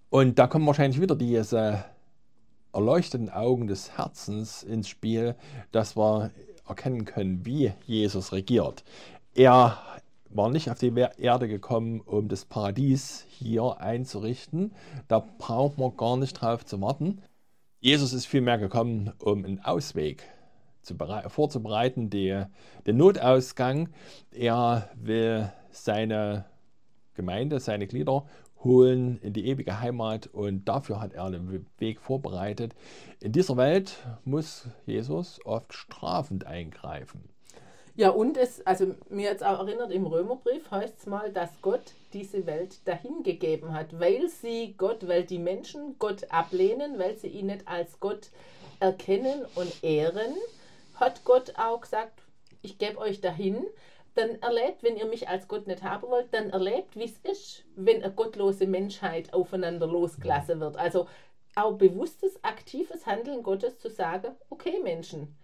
Und 0.10 0.40
da 0.40 0.48
kommen 0.48 0.66
wahrscheinlich 0.68 1.02
wieder 1.02 1.16
diese 1.16 1.84
erleuchteten 2.74 3.30
Augen 3.30 3.68
des 3.68 3.98
Herzens 3.98 4.64
ins 4.64 4.88
Spiel, 4.90 5.36
dass 5.72 5.96
wir 5.98 6.32
erkennen 6.68 7.06
können, 7.06 7.46
wie 7.46 7.72
Jesus 7.86 8.32
regiert. 8.32 8.84
Er 9.34 9.78
war 10.30 10.50
nicht 10.50 10.70
auf 10.70 10.80
die 10.80 10.94
Erde 11.18 11.48
gekommen, 11.48 12.02
um 12.02 12.28
das 12.28 12.46
Paradies 12.46 13.26
hier 13.30 13.78
einzurichten. 13.80 14.74
Da 15.08 15.20
braucht 15.38 15.78
man 15.78 15.96
gar 15.96 16.18
nicht 16.18 16.34
drauf 16.34 16.66
zu 16.66 16.82
warten. 16.82 17.22
Jesus 17.80 18.14
ist 18.14 18.26
vielmehr 18.26 18.58
gekommen, 18.58 19.14
um 19.20 19.46
einen 19.46 19.64
Ausweg 19.64 20.24
zu 20.82 20.96
berei- 20.96 21.30
vorzubereiten, 21.30 22.10
die, 22.10 22.44
den 22.86 22.98
Notausgang. 22.98 23.90
Er 24.32 24.90
will 24.96 25.52
seine 25.72 26.46
Gemeinde, 27.14 27.60
seine 27.60 27.88
Glieder 27.88 28.26
holen 28.66 29.20
in 29.22 29.32
die 29.32 29.48
ewige 29.48 29.80
Heimat 29.80 30.28
und 30.28 30.66
dafür 30.66 31.00
hat 31.00 31.14
er 31.14 31.26
einen 31.26 31.66
Weg 31.78 32.02
vorbereitet. 32.02 32.76
In 33.22 33.32
dieser 33.32 33.56
Welt 33.56 33.96
muss 34.26 34.68
Jesus 34.86 35.40
oft 35.46 35.74
strafend 35.74 36.46
eingreifen. 36.46 37.30
Ja, 37.98 38.10
und 38.10 38.36
es, 38.36 38.66
also 38.68 38.94
mir 39.10 39.30
jetzt 39.30 39.46
auch 39.46 39.60
erinnert, 39.60 39.90
im 39.92 40.06
Römerbrief 40.06 40.70
heißt 40.70 41.00
es 41.00 41.06
mal, 41.06 41.32
dass 41.32 41.50
Gott 41.62 41.94
diese 42.12 42.46
Welt 42.46 42.86
dahingegeben 42.86 43.74
hat, 43.74 43.98
weil 43.98 44.28
sie 44.28 44.76
Gott, 44.78 45.08
weil 45.08 45.24
die 45.24 45.40
Menschen 45.40 45.96
Gott 45.98 46.30
ablehnen, 46.30 47.00
weil 47.00 47.16
sie 47.16 47.30
ihn 47.30 47.46
nicht 47.46 47.66
als 47.70 48.02
Gott 48.02 48.32
erkennen 48.82 49.46
und 49.56 49.82
ehren, 49.82 50.34
hat 50.96 51.24
Gott 51.24 51.54
auch 51.58 51.80
gesagt, 51.80 52.22
ich 52.62 52.78
gebe 52.78 52.98
euch 52.98 53.22
dahin, 53.22 53.64
dann 54.16 54.36
erlebt, 54.42 54.82
wenn 54.82 54.98
ihr 54.98 55.06
mich 55.06 55.28
als 55.30 55.48
Gott 55.48 55.68
nicht 55.68 55.84
haben 55.84 56.08
wollt, 56.10 56.34
dann 56.34 56.50
erlebt, 56.50 56.96
wie 56.96 57.04
es 57.06 57.18
ist, 57.30 57.66
wenn 57.76 58.02
eine 58.04 58.14
gottlose 58.14 58.66
Menschheit 58.66 59.34
aufeinander 59.34 59.88
losgelassen 59.88 60.60
wird. 60.60 60.78
Also 60.78 61.08
auch 61.56 61.74
bewusstes, 61.74 62.42
aktives 62.44 63.06
Handeln 63.06 63.44
Gottes 63.44 63.78
zu 63.78 63.90
sagen, 63.90 64.34
okay 64.50 64.80
Menschen, 64.84 65.36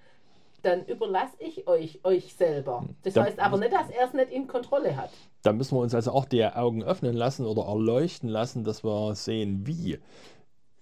dann 0.61 0.85
überlasse 0.85 1.35
ich 1.39 1.67
euch 1.67 1.99
euch 2.03 2.33
selber. 2.35 2.85
Das 3.03 3.13
Da- 3.15 3.23
heißt 3.23 3.39
aber 3.39 3.57
nicht, 3.57 3.73
dass 3.73 3.89
er 3.89 4.07
es 4.07 4.13
nicht 4.13 4.31
in 4.31 4.47
Kontrolle 4.47 4.95
hat. 4.95 5.09
Da 5.43 5.53
müssen 5.53 5.75
wir 5.75 5.81
uns 5.81 5.95
also 5.95 6.11
auch 6.11 6.25
die 6.25 6.45
Augen 6.45 6.83
öffnen 6.83 7.15
lassen 7.15 7.45
oder 7.45 7.63
erleuchten 7.63 8.29
lassen, 8.29 8.63
dass 8.63 8.83
wir 8.83 9.15
sehen, 9.15 9.65
wie 9.65 9.99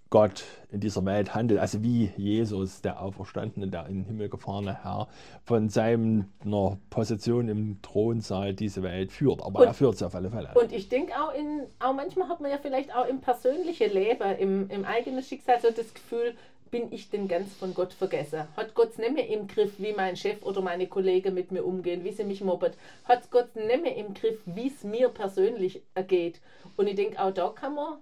Gott 0.10 0.44
in 0.72 0.80
dieser 0.80 1.06
Welt 1.06 1.36
handelt. 1.36 1.60
Also 1.60 1.84
wie 1.84 2.12
Jesus, 2.18 2.82
der 2.82 3.02
Auferstandene, 3.02 3.68
der 3.68 3.86
in 3.88 3.98
den 3.98 4.06
Himmel 4.06 4.30
gefahrene 4.30 4.84
Herr, 4.84 5.08
von 5.44 5.70
seiner 5.70 6.26
Position 6.90 7.48
im 7.48 7.80
Thronsaal 7.82 8.54
diese 8.54 8.82
Welt 8.82 9.12
führt. 9.12 9.42
Aber 9.44 9.60
Und- 9.60 9.68
er 9.68 9.74
führt 9.74 9.98
sie 9.98 10.06
auf 10.06 10.16
alle 10.16 10.30
Fälle. 10.32 10.52
Und 10.56 10.72
ich 10.72 10.90
denke 10.90 11.14
auch 11.14 11.34
in, 11.34 11.62
auch 11.80 11.94
manchmal 11.94 12.28
hat 12.28 12.42
man 12.42 12.50
ja 12.50 12.58
vielleicht 12.58 12.96
auch 12.96 13.08
im 13.08 13.22
persönlichen 13.22 13.92
Leben, 13.94 14.36
im, 14.38 14.70
im 14.70 14.86
eigenen 14.86 15.22
Schicksal 15.24 15.60
so 15.62 15.70
das 15.70 15.94
Gefühl, 15.94 16.34
bin 16.72 16.92
ich 16.92 17.10
denn 17.10 17.28
ganz 17.28 17.54
von 17.56 17.74
Gott 17.74 17.94
vergessen? 17.94 18.44
Hat 18.56 18.76
Gott 18.76 18.92
es 18.92 18.98
nicht 19.00 19.14
mehr 19.14 19.28
im 19.28 19.48
Griff, 19.48 19.74
wie 19.80 19.94
mein 19.94 20.16
Chef 20.16 20.44
oder 20.44 20.62
meine 20.62 20.86
Kollegen 20.86 21.34
mit 21.34 21.52
mir 21.52 21.64
umgehen, 21.64 22.04
wie 22.04 22.12
sie 22.12 22.24
mich 22.24 22.42
mobben? 22.42 22.74
Hat 23.06 23.32
Gott 23.32 23.56
nicht 23.56 23.82
mehr 23.82 23.96
im 23.96 24.14
Griff, 24.14 24.40
wie 24.46 24.68
es 24.68 24.84
mir 24.84 25.10
persönlich 25.10 25.82
ergeht? 25.96 26.40
Und 26.78 26.86
ich 26.88 26.96
denke, 26.96 27.20
auch 27.20 27.32
da 27.32 27.50
kann 27.50 27.74
man, 27.74 27.96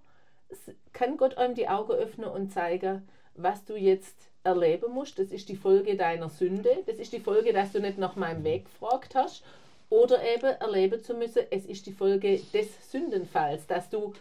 kann 0.93 1.17
Gott 1.17 1.37
einem 1.37 1.55
die 1.55 1.67
Augen 1.67 1.93
öffnen 1.93 2.29
und 2.29 2.51
zeigen, 2.51 3.07
was 3.35 3.65
du 3.65 3.75
jetzt 3.75 4.15
erleben 4.43 4.93
musst. 4.93 5.19
Das 5.19 5.31
ist 5.31 5.49
die 5.49 5.55
Folge 5.55 5.95
deiner 5.95 6.29
Sünde. 6.29 6.69
Das 6.85 6.97
ist 6.97 7.13
die 7.13 7.19
Folge, 7.19 7.53
dass 7.53 7.71
du 7.71 7.79
nicht 7.79 7.97
nach 7.97 8.15
meinem 8.15 8.43
Weg 8.43 8.65
gefragt 8.65 9.15
hast. 9.15 9.43
Oder 9.89 10.21
eben 10.23 10.59
erleben 10.59 11.01
zu 11.01 11.13
müssen, 11.13 11.43
es 11.49 11.65
ist 11.65 11.85
die 11.85 11.93
Folge 11.93 12.41
des 12.53 12.91
Sündenfalls, 12.91 13.67
dass 13.67 13.89
du 13.89 14.13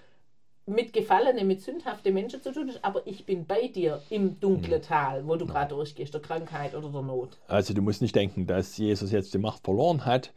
mit 0.66 0.92
gefallenen, 0.92 1.46
mit 1.46 1.62
sündhaften 1.62 2.12
Menschen 2.12 2.42
zu 2.42 2.52
tun 2.52 2.68
hast, 2.68 2.84
aber 2.84 3.06
ich 3.06 3.24
bin 3.24 3.46
bei 3.46 3.68
dir 3.68 4.02
im 4.10 4.38
dunklen 4.40 4.82
Tal, 4.82 5.26
wo 5.26 5.36
du 5.36 5.46
gerade 5.46 5.74
durchgehst, 5.74 6.12
der 6.12 6.20
Krankheit 6.20 6.74
oder 6.74 6.88
der 6.88 7.02
Not. 7.02 7.38
Also 7.46 7.72
du 7.72 7.82
musst 7.82 8.02
nicht 8.02 8.16
denken, 8.16 8.46
dass 8.46 8.76
Jesus 8.76 9.12
jetzt 9.12 9.32
die 9.32 9.38
Macht 9.38 9.64
verloren 9.64 10.04
hat. 10.04 10.32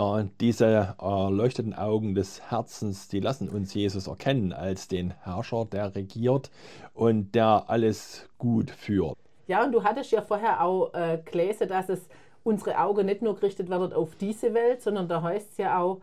Äh, 0.00 0.24
diese 0.40 0.94
erleuchteten 0.98 1.74
Augen 1.74 2.14
des 2.14 2.50
Herzens, 2.50 3.08
die 3.08 3.20
lassen 3.20 3.48
uns 3.48 3.74
Jesus 3.74 4.06
erkennen 4.06 4.52
als 4.52 4.88
den 4.88 5.12
Herrscher, 5.22 5.66
der 5.66 5.94
regiert 5.94 6.50
und 6.94 7.34
der 7.34 7.64
alles 7.68 8.28
gut 8.38 8.70
führt. 8.70 9.18
Ja, 9.46 9.64
und 9.64 9.72
du 9.72 9.82
hattest 9.82 10.10
ja 10.12 10.22
vorher 10.22 10.62
auch 10.62 10.94
äh, 10.94 11.20
gelesen, 11.24 11.68
dass 11.68 11.88
es 11.88 12.08
unsere 12.44 12.78
Augen 12.78 13.06
nicht 13.06 13.20
nur 13.20 13.34
gerichtet 13.34 13.68
werden 13.68 13.92
auf 13.92 14.16
diese 14.16 14.54
Welt, 14.54 14.80
sondern 14.80 15.08
da 15.08 15.22
heißt 15.22 15.52
es 15.52 15.56
ja 15.58 15.78
auch, 15.78 16.00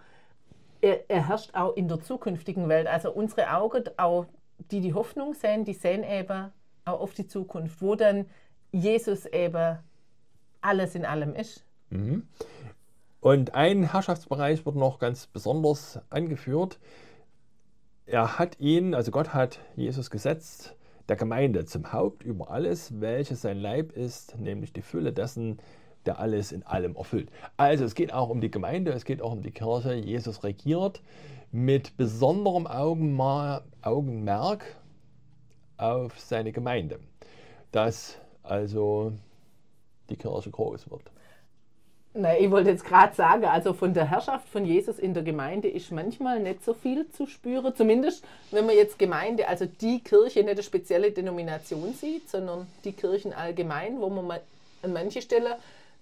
er, 0.81 1.09
er 1.09 1.27
herrscht 1.27 1.55
auch 1.55 1.75
in 1.75 1.87
der 1.87 2.01
zukünftigen 2.01 2.69
Welt. 2.69 2.87
Also 2.87 3.11
unsere 3.11 3.51
Augen, 3.51 3.85
auch 3.97 4.25
die 4.69 4.81
die 4.81 4.93
Hoffnung 4.93 5.33
sehen, 5.33 5.65
die 5.65 5.73
sehen 5.73 6.03
eben 6.03 6.51
auch 6.85 6.99
auf 6.99 7.13
die 7.13 7.27
Zukunft, 7.27 7.81
wo 7.81 7.95
dann 7.95 8.25
Jesus 8.71 9.25
eben 9.25 9.79
alles 10.61 10.93
in 10.93 11.05
allem 11.05 11.33
ist. 11.33 11.63
Und 13.27 13.55
ein 13.55 13.91
Herrschaftsbereich 13.91 14.65
wird 14.65 14.77
noch 14.77 14.99
ganz 14.99 15.27
besonders 15.27 15.99
angeführt. 16.09 16.79
Er 18.05 18.39
hat 18.39 18.57
ihn, 18.61 18.93
also 18.93 19.11
Gott 19.11 19.33
hat 19.33 19.59
Jesus 19.75 20.09
gesetzt, 20.09 20.77
der 21.09 21.17
Gemeinde 21.17 21.65
zum 21.65 21.91
Haupt 21.91 22.23
über 22.23 22.49
alles, 22.51 23.01
welches 23.01 23.41
sein 23.41 23.57
Leib 23.57 23.91
ist, 23.91 24.39
nämlich 24.39 24.71
die 24.71 24.81
Fülle 24.81 25.11
dessen, 25.11 25.59
der 26.05 26.19
alles 26.19 26.53
in 26.53 26.63
allem 26.63 26.95
erfüllt. 26.95 27.29
Also 27.57 27.83
es 27.83 27.95
geht 27.95 28.13
auch 28.13 28.29
um 28.29 28.39
die 28.39 28.49
Gemeinde, 28.49 28.93
es 28.93 29.03
geht 29.03 29.21
auch 29.21 29.33
um 29.33 29.41
die 29.41 29.51
Kirche. 29.51 29.95
Jesus 29.95 30.45
regiert 30.45 31.01
mit 31.51 31.97
besonderem 31.97 32.65
Augenmerk 32.65 34.63
auf 35.75 36.17
seine 36.17 36.53
Gemeinde, 36.53 37.01
dass 37.73 38.19
also 38.41 39.11
die 40.09 40.15
Kirche 40.15 40.49
groß 40.49 40.89
wird. 40.89 41.11
Na, 42.19 42.35
ich 42.35 42.49
wollte 42.49 42.71
jetzt 42.71 42.83
gerade 42.83 43.13
sagen, 43.13 43.45
also 43.45 43.73
von 43.73 43.93
der 43.93 44.09
Herrschaft 44.09 44.49
von 44.49 44.65
Jesus 44.65 44.97
in 44.97 45.13
der 45.13 45.21
Gemeinde 45.21 45.67
ist 45.67 45.91
manchmal 45.91 46.39
nicht 46.39 46.65
so 46.65 46.73
viel 46.73 47.07
zu 47.11 47.27
spüren. 47.27 47.75
Zumindest, 47.75 48.23
wenn 48.49 48.65
man 48.65 48.75
jetzt 48.75 48.97
Gemeinde, 48.97 49.47
also 49.47 49.67
die 49.67 49.99
Kirche, 49.99 50.39
nicht 50.39 50.49
eine 50.49 50.63
spezielle 50.63 51.11
Denomination 51.11 51.93
sieht, 51.93 52.27
sondern 52.27 52.65
die 52.85 52.93
Kirchen 52.93 53.33
allgemein, 53.33 54.01
wo 54.01 54.09
man 54.09 54.39
an 54.81 54.93
manche 54.93 55.21
Stellen 55.21 55.53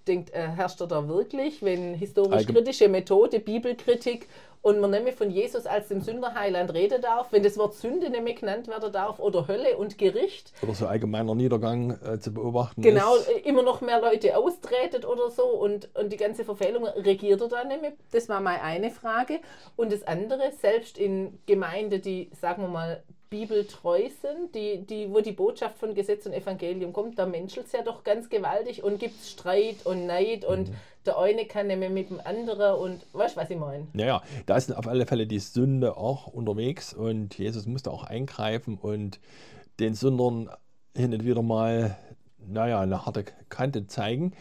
denkt, 0.07 0.33
äh, 0.33 0.47
herrscht 0.47 0.79
er 0.79 0.87
da 0.87 1.05
wirklich, 1.09 1.61
wenn 1.61 1.95
historisch-kritische 1.95 2.87
Methode, 2.87 3.39
Bibelkritik 3.39 4.29
und 4.65 4.79
man 4.79 4.89
nämlich 4.89 5.13
von 5.13 5.29
Jesus 5.29 5.67
als 5.67 5.89
dem 5.89 6.01
Sünderheiland 6.01 6.73
reden 6.73 6.99
darf, 6.99 7.31
wenn 7.31 7.43
das 7.43 7.55
Wort 7.55 7.75
Sünde 7.75 8.09
nämlich 8.09 8.37
genannt 8.37 8.67
werden 8.67 8.91
darf 8.91 9.19
oder 9.19 9.47
Hölle 9.47 9.77
und 9.77 9.99
Gericht. 9.99 10.53
Oder 10.63 10.73
so 10.73 10.87
allgemeiner 10.87 11.35
Niedergang 11.35 11.99
äh, 12.03 12.17
zu 12.17 12.33
beobachten 12.33 12.81
Genau, 12.81 13.15
ist. 13.15 13.29
äh, 13.29 13.39
immer 13.47 13.61
noch 13.61 13.81
mehr 13.81 14.01
Leute 14.01 14.35
austretet 14.35 15.05
oder 15.05 15.29
so 15.29 15.43
und, 15.43 15.93
und 15.95 16.11
die 16.11 16.17
ganze 16.17 16.43
Verfehlung 16.43 16.83
regiert 16.83 17.41
er 17.41 17.47
da 17.47 17.63
nämlich. 17.63 17.93
Das 18.11 18.27
war 18.27 18.41
mal 18.41 18.57
eine 18.59 18.89
Frage. 18.89 19.39
Und 19.75 19.91
das 19.93 20.01
andere, 20.01 20.51
selbst 20.59 20.97
in 20.97 21.37
Gemeinden, 21.45 22.01
die, 22.01 22.31
sagen 22.33 22.63
wir 22.63 22.69
mal, 22.69 23.03
bibeltreu 23.29 24.09
sind, 24.21 24.53
die, 24.55 24.85
die, 24.85 25.11
wo 25.11 25.21
die 25.21 25.31
Botschaft 25.31 25.77
von 25.77 25.93
Gesetz 25.93 26.25
und 26.25 26.33
Evangelium 26.33 26.93
kommt, 26.93 27.17
da 27.19 27.25
menschelt 27.25 27.67
es 27.67 27.71
ja 27.71 27.81
doch 27.81 28.03
ganz 28.03 28.29
gewaltig 28.29 28.83
und 28.83 28.99
gibt 28.99 29.19
es 29.19 29.31
Streit 29.31 29.85
und 29.85 30.05
Neid 30.05 30.45
und 30.45 30.69
Mhm. 30.69 30.75
der 31.05 31.17
eine 31.19 31.45
kann 31.45 31.67
nicht 31.67 31.79
mehr 31.79 31.89
mit 31.89 32.09
dem 32.09 32.19
anderen 32.23 32.75
und 32.79 33.05
weißt 33.13 33.35
du, 33.35 33.41
was 33.41 33.49
ich 33.49 33.57
meine? 33.57 33.87
Naja, 33.93 34.21
da 34.45 34.57
ist 34.57 34.75
auf 34.75 34.87
alle 34.87 35.05
Fälle 35.05 35.27
die 35.27 35.39
Sünde 35.39 35.97
auch 35.97 36.27
unterwegs 36.27 36.93
und 36.93 37.37
Jesus 37.37 37.65
musste 37.65 37.91
auch 37.91 38.03
eingreifen 38.03 38.77
und 38.77 39.19
den 39.79 39.93
Sündern 39.93 40.49
hin 40.95 41.13
und 41.13 41.25
wieder 41.25 41.41
mal, 41.41 41.97
naja, 42.37 42.79
eine 42.79 43.05
harte 43.05 43.25
Kante 43.49 43.87
zeigen. 43.87 44.33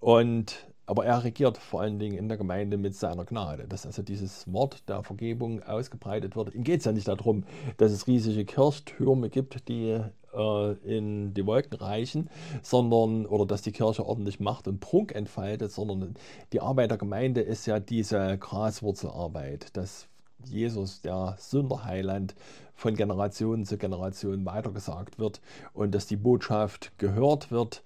Und, 0.00 0.66
aber 0.90 1.06
er 1.06 1.22
regiert 1.22 1.56
vor 1.56 1.82
allen 1.82 2.00
Dingen 2.00 2.18
in 2.18 2.28
der 2.28 2.36
Gemeinde 2.36 2.76
mit 2.76 2.96
seiner 2.96 3.24
Gnade, 3.24 3.68
dass 3.68 3.86
also 3.86 4.02
dieses 4.02 4.52
Wort 4.52 4.88
der 4.88 5.04
Vergebung 5.04 5.62
ausgebreitet 5.62 6.34
wird. 6.34 6.52
Ihm 6.52 6.64
geht 6.64 6.80
es 6.80 6.84
ja 6.84 6.90
nicht 6.90 7.06
darum, 7.06 7.44
dass 7.76 7.92
es 7.92 8.08
riesige 8.08 8.44
Kirchtürme 8.44 9.30
gibt, 9.30 9.68
die 9.68 10.00
äh, 10.34 10.72
in 10.82 11.32
die 11.32 11.46
Wolken 11.46 11.78
reichen, 11.78 12.28
sondern, 12.62 13.24
oder 13.26 13.46
dass 13.46 13.62
die 13.62 13.70
Kirche 13.70 14.04
ordentlich 14.04 14.40
Macht 14.40 14.66
und 14.66 14.80
Prunk 14.80 15.14
entfaltet, 15.14 15.70
sondern 15.70 16.16
die 16.52 16.60
Arbeit 16.60 16.90
der 16.90 16.98
Gemeinde 16.98 17.40
ist 17.40 17.66
ja 17.66 17.78
diese 17.78 18.36
Graswurzelarbeit, 18.38 19.76
dass 19.76 20.08
Jesus, 20.44 21.02
der 21.02 21.36
Sünderheiland, 21.38 22.34
von 22.74 22.96
Generation 22.96 23.66
zu 23.66 23.76
Generation 23.76 24.46
weitergesagt 24.46 25.18
wird 25.18 25.40
und 25.74 25.94
dass 25.94 26.06
die 26.06 26.16
Botschaft 26.16 26.92
gehört 26.98 27.50
wird. 27.50 27.82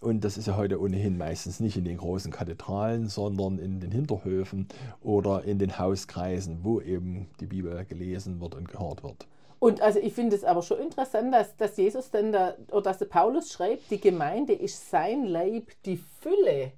Und 0.00 0.24
das 0.24 0.38
ist 0.38 0.46
ja 0.46 0.56
heute 0.56 0.80
ohnehin 0.80 1.18
meistens 1.18 1.60
nicht 1.60 1.76
in 1.76 1.84
den 1.84 1.98
großen 1.98 2.32
Kathedralen, 2.32 3.08
sondern 3.08 3.58
in 3.58 3.80
den 3.80 3.90
Hinterhöfen 3.90 4.66
oder 5.02 5.44
in 5.44 5.58
den 5.58 5.78
Hauskreisen, 5.78 6.60
wo 6.62 6.80
eben 6.80 7.28
die 7.38 7.46
Bibel 7.46 7.84
gelesen 7.84 8.40
wird 8.40 8.54
und 8.54 8.68
gehört 8.68 9.02
wird. 9.02 9.26
Und 9.58 9.82
also 9.82 9.98
ich 9.98 10.14
finde 10.14 10.36
es 10.36 10.42
aber 10.42 10.62
schon 10.62 10.80
interessant, 10.80 11.34
dass, 11.34 11.54
dass 11.56 11.76
Jesus 11.76 12.10
dann 12.10 12.32
da, 12.32 12.54
oder 12.70 12.80
dass 12.80 12.98
der 12.98 13.06
Paulus 13.06 13.52
schreibt, 13.52 13.90
die 13.90 14.00
Gemeinde 14.00 14.54
ist 14.54 14.88
sein 14.88 15.26
Leib, 15.26 15.70
die 15.84 15.98
Fülle 15.98 16.72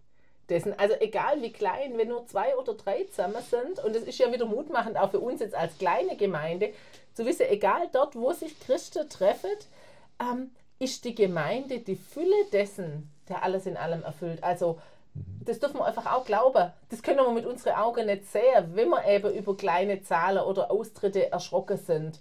dessen. 0.48 0.76
Also 0.76 0.96
egal 0.98 1.40
wie 1.42 1.52
klein, 1.52 1.96
wenn 1.96 2.08
nur 2.08 2.26
zwei 2.26 2.56
oder 2.56 2.74
drei 2.74 3.04
zusammen 3.04 3.37
sind, 3.48 3.78
und 3.85 3.94
es 3.94 4.02
ist 4.02 4.18
ja 4.18 4.32
wieder 4.32 4.46
mutmachend 4.46 4.96
auch 4.96 5.12
für 5.12 5.20
uns 5.20 5.40
jetzt 5.40 5.54
als 5.54 5.78
kleine 5.78 6.16
Gemeinde, 6.16 6.72
zu 7.14 7.24
wissen, 7.24 7.46
egal 7.48 7.88
dort, 7.92 8.16
wo 8.16 8.32
sich 8.32 8.58
Christen 8.58 9.08
treffen, 9.08 9.50
ähm, 10.20 10.50
ist 10.83 11.05
die 11.05 11.14
Gemeinde 11.14 11.79
die 11.79 11.97
Fülle 11.97 12.45
dessen, 12.53 13.11
der 13.29 13.42
alles 13.42 13.66
in 13.66 13.77
allem 13.77 14.03
erfüllt. 14.03 14.42
Also 14.42 14.79
das 15.45 15.59
dürfen 15.59 15.79
wir 15.79 15.85
einfach 15.85 16.12
auch 16.12 16.25
glauben. 16.25 16.73
Das 16.88 17.03
können 17.03 17.18
wir 17.18 17.33
mit 17.33 17.47
unseren 17.47 17.75
Augen 17.75 18.07
nicht 18.07 18.27
sehen, 18.31 18.73
wenn 18.75 18.88
wir 18.88 19.07
eben 19.07 19.33
über 19.33 19.57
kleine 19.57 20.03
Zahlen 20.03 20.42
oder 20.42 20.71
Austritte 20.71 21.31
erschrocken 21.31 21.77
sind. 21.77 22.18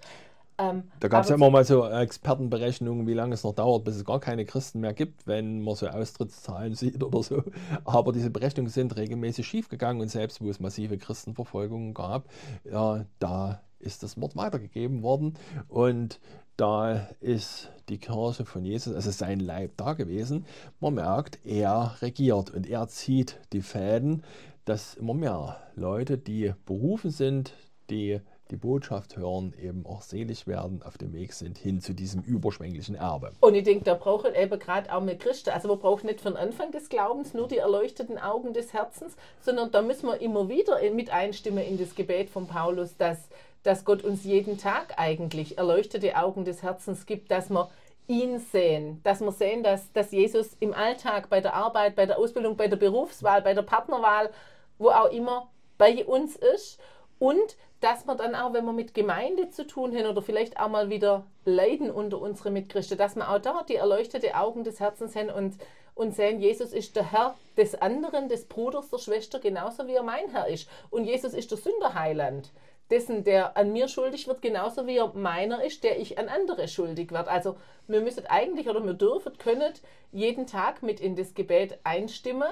Ähm, 0.58 0.84
Da 1.00 1.08
gab 1.08 1.24
es 1.24 1.30
ja 1.30 1.36
immer 1.36 1.50
mal 1.50 1.64
so 1.64 1.88
Expertenberechnungen, 1.88 3.08
wie 3.08 3.14
lange 3.14 3.34
es 3.34 3.44
noch 3.44 3.56
dauert, 3.56 3.86
bis 3.86 3.96
es 3.96 4.06
gar 4.06 4.20
keine 4.20 4.46
Christen 4.46 4.82
mehr 4.82 4.94
gibt, 4.94 5.26
wenn 5.26 5.62
man 5.62 5.76
so 5.76 5.88
Austrittszahlen 5.88 6.76
sieht 6.76 7.02
oder 7.04 7.24
so. 7.24 7.44
Aber 7.86 8.12
diese 8.12 8.30
Berechnungen 8.30 8.70
sind 8.70 8.96
regelmäßig 8.96 9.48
schiefgegangen 9.48 10.02
und 10.02 10.10
selbst 10.10 10.42
wo 10.42 10.50
es 10.50 10.60
massive 10.60 10.98
Christenverfolgungen 10.98 11.94
gab, 11.94 12.26
ja, 12.66 13.06
da 13.20 13.62
ist 13.80 14.04
das 14.04 14.20
Wort 14.20 14.36
weitergegeben 14.36 15.02
worden 15.02 15.38
und 15.68 16.20
da 16.62 17.08
ist 17.22 17.72
die 17.90 17.98
Kirche 17.98 18.46
von 18.46 18.64
Jesus, 18.64 18.94
also 18.94 19.10
sein 19.10 19.40
Leib 19.40 19.72
da 19.78 19.94
gewesen. 19.94 20.46
Man 20.80 20.94
merkt, 20.94 21.40
er 21.44 21.96
regiert 22.04 22.52
und 22.52 22.70
er 22.70 22.88
zieht 22.88 23.40
die 23.52 23.64
Fäden, 23.64 24.24
dass 24.66 24.94
immer 24.94 25.16
mehr 25.16 25.58
Leute, 25.76 26.20
die 26.20 26.54
berufen 26.68 27.10
sind, 27.10 27.56
die 27.90 28.22
die 28.52 28.58
Botschaft 28.58 29.18
hören, 29.18 29.56
eben 29.60 29.86
auch 29.88 30.02
selig 30.02 30.46
werden, 30.46 30.84
auf 30.84 30.98
dem 30.98 31.14
Weg 31.14 31.34
sind 31.34 31.58
hin 31.58 31.82
zu 31.82 31.94
diesem 31.94 32.22
überschwänglichen 32.22 32.96
Erbe. 32.96 33.32
Und 33.40 33.56
ich 33.56 33.64
denke, 33.64 33.86
da 33.86 33.96
brauchen 33.96 34.36
eben 34.36 34.60
gerade 34.60 34.94
auch 34.94 35.02
mehr 35.02 35.18
Christen. 35.18 35.50
Also 35.50 35.70
wir 35.70 35.78
brauchen 35.78 36.06
nicht 36.06 36.22
von 36.22 36.36
Anfang 36.36 36.72
des 36.72 36.90
Glaubens 36.90 37.34
nur 37.34 37.48
die 37.48 37.58
erleuchteten 37.58 38.20
Augen 38.20 38.54
des 38.54 38.74
Herzens, 38.74 39.16
sondern 39.40 39.72
da 39.72 39.82
müssen 39.82 40.06
wir 40.06 40.22
immer 40.22 40.48
wieder 40.50 40.78
mit 40.92 41.10
einstimmen 41.12 41.64
in 41.64 41.78
das 41.78 41.96
Gebet 41.96 42.30
von 42.30 42.46
Paulus, 42.46 42.98
dass, 42.98 43.30
dass 43.64 43.86
Gott 43.86 44.04
uns 44.04 44.24
jeden 44.24 44.58
Tag 44.58 44.96
eigentlich 44.98 45.58
erleuchtete 45.58 46.16
Augen 46.18 46.46
des 46.46 46.64
Herzens 46.64 47.06
gibt, 47.06 47.32
dass 47.32 47.50
wir 47.50 47.70
ihn 48.08 48.40
sehen, 48.40 49.00
dass 49.04 49.22
wir 49.22 49.32
sehen, 49.32 49.64
dass, 49.64 49.92
dass 49.94 50.12
Jesus 50.12 50.56
im 50.60 50.74
Alltag, 50.74 51.30
bei 51.30 51.40
der 51.42 51.54
Arbeit, 51.54 51.96
bei 51.96 52.06
der 52.06 52.18
Ausbildung, 52.18 52.58
bei 52.58 52.68
der 52.68 52.78
Berufswahl, 52.78 53.42
bei 53.42 53.54
der 53.54 53.62
Partnerwahl, 53.62 54.32
wo 54.78 54.90
auch 54.90 55.12
immer 55.12 55.50
bei 55.78 56.06
uns 56.06 56.36
ist. 56.36 56.80
Und 57.20 57.56
dass 57.82 58.06
wir 58.06 58.16
dann 58.16 58.36
auch, 58.36 58.54
wenn 58.54 58.66
wir 58.66 58.74
mit 58.74 58.94
Gemeinde 58.94 59.50
zu 59.50 59.66
tun 59.66 59.96
haben 59.96 60.08
oder 60.08 60.22
vielleicht 60.22 60.60
auch 60.60 60.70
mal 60.70 60.90
wieder 60.90 61.26
leiden 61.46 61.90
unter 61.90 62.20
unsere 62.20 62.52
Mitchristen, 62.52 62.98
dass 62.98 63.16
wir 63.16 63.30
auch 63.30 63.40
da 63.40 63.64
die 63.68 63.76
erleuchtete 63.76 64.36
Augen 64.36 64.64
des 64.64 64.80
Herzens 64.80 65.16
haben 65.16 65.30
und, 65.30 65.56
und 65.96 66.16
sehen, 66.16 66.40
Jesus 66.40 66.74
ist 66.74 66.96
der 66.96 67.12
Herr 67.12 67.36
des 67.58 67.82
anderen, 67.82 68.30
des 68.30 68.46
Bruders, 68.46 68.90
der 68.90 69.00
Schwester, 69.00 69.40
genauso 69.40 69.88
wie 69.88 69.94
er 69.94 70.04
mein 70.04 70.30
Herr 70.32 70.48
ist. 70.48 70.68
Und 70.90 71.06
Jesus 71.06 71.34
ist 71.34 71.50
der 71.52 71.58
Sünderheiland, 71.58 72.52
dessen, 72.92 73.24
der 73.24 73.58
an 73.58 73.74
mir 73.74 73.88
schuldig 73.88 74.28
wird, 74.28 74.42
genauso 74.42 74.86
wie 74.86 74.98
er 74.98 75.14
meiner 75.14 75.64
ist, 75.64 75.84
der 75.84 76.00
ich 76.00 76.20
an 76.20 76.30
andere 76.30 76.68
schuldig 76.68 77.12
wird. 77.12 77.28
Also 77.28 77.56
wir 77.88 78.02
müssen 78.02 78.26
eigentlich 78.28 78.70
oder 78.70 78.84
wir 78.84 78.94
dürfen, 78.94 79.38
können 79.38 79.74
jeden 80.12 80.46
Tag 80.46 80.84
mit 80.84 81.00
in 81.00 81.16
das 81.16 81.34
Gebet 81.34 81.80
einstimmen. 81.84 82.52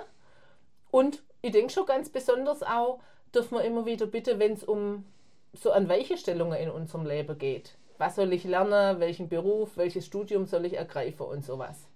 Und 0.91 1.21
ich 1.41 1.51
denke 1.51 1.71
schon 1.71 1.85
ganz 1.85 2.09
besonders 2.09 2.63
auch, 2.63 2.99
dürfen 3.33 3.57
wir 3.57 3.63
immer 3.63 3.85
wieder 3.85 4.07
bitte, 4.07 4.39
wenn 4.39 4.53
es 4.53 4.63
um 4.63 5.05
so 5.53 5.71
an 5.71 5.89
Weichenstellungen 5.89 6.59
in 6.59 6.69
unserem 6.69 7.05
Leben 7.05 7.37
geht. 7.37 7.75
Was 7.97 8.15
soll 8.15 8.31
ich 8.33 8.43
lernen, 8.43 8.99
welchen 8.99 9.27
Beruf, 9.27 9.75
welches 9.75 10.05
Studium 10.05 10.45
soll 10.45 10.65
ich 10.65 10.77
ergreifen 10.77 11.25
und 11.25 11.43
sowas. 11.43 11.87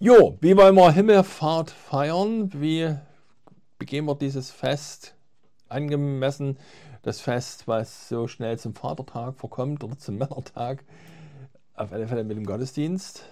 Jo, 0.00 0.36
wie 0.40 0.56
wollen 0.56 0.74
wir 0.74 0.90
Himmelfahrt 0.90 1.70
feiern? 1.70 2.50
Wie 2.54 2.96
begehen 3.78 4.06
wir 4.06 4.16
dieses 4.16 4.50
Fest 4.50 5.14
angemessen? 5.68 6.58
Das 7.02 7.20
Fest, 7.20 7.66
was 7.66 8.08
so 8.08 8.28
schnell 8.28 8.60
zum 8.60 8.76
Vatertag 8.76 9.36
verkommt 9.36 9.82
oder 9.82 9.98
zum 9.98 10.18
Männertag. 10.18 10.84
Auf 11.74 11.92
alle 11.92 12.06
Fälle 12.06 12.22
mit 12.22 12.36
dem 12.36 12.46
Gottesdienst 12.46 13.24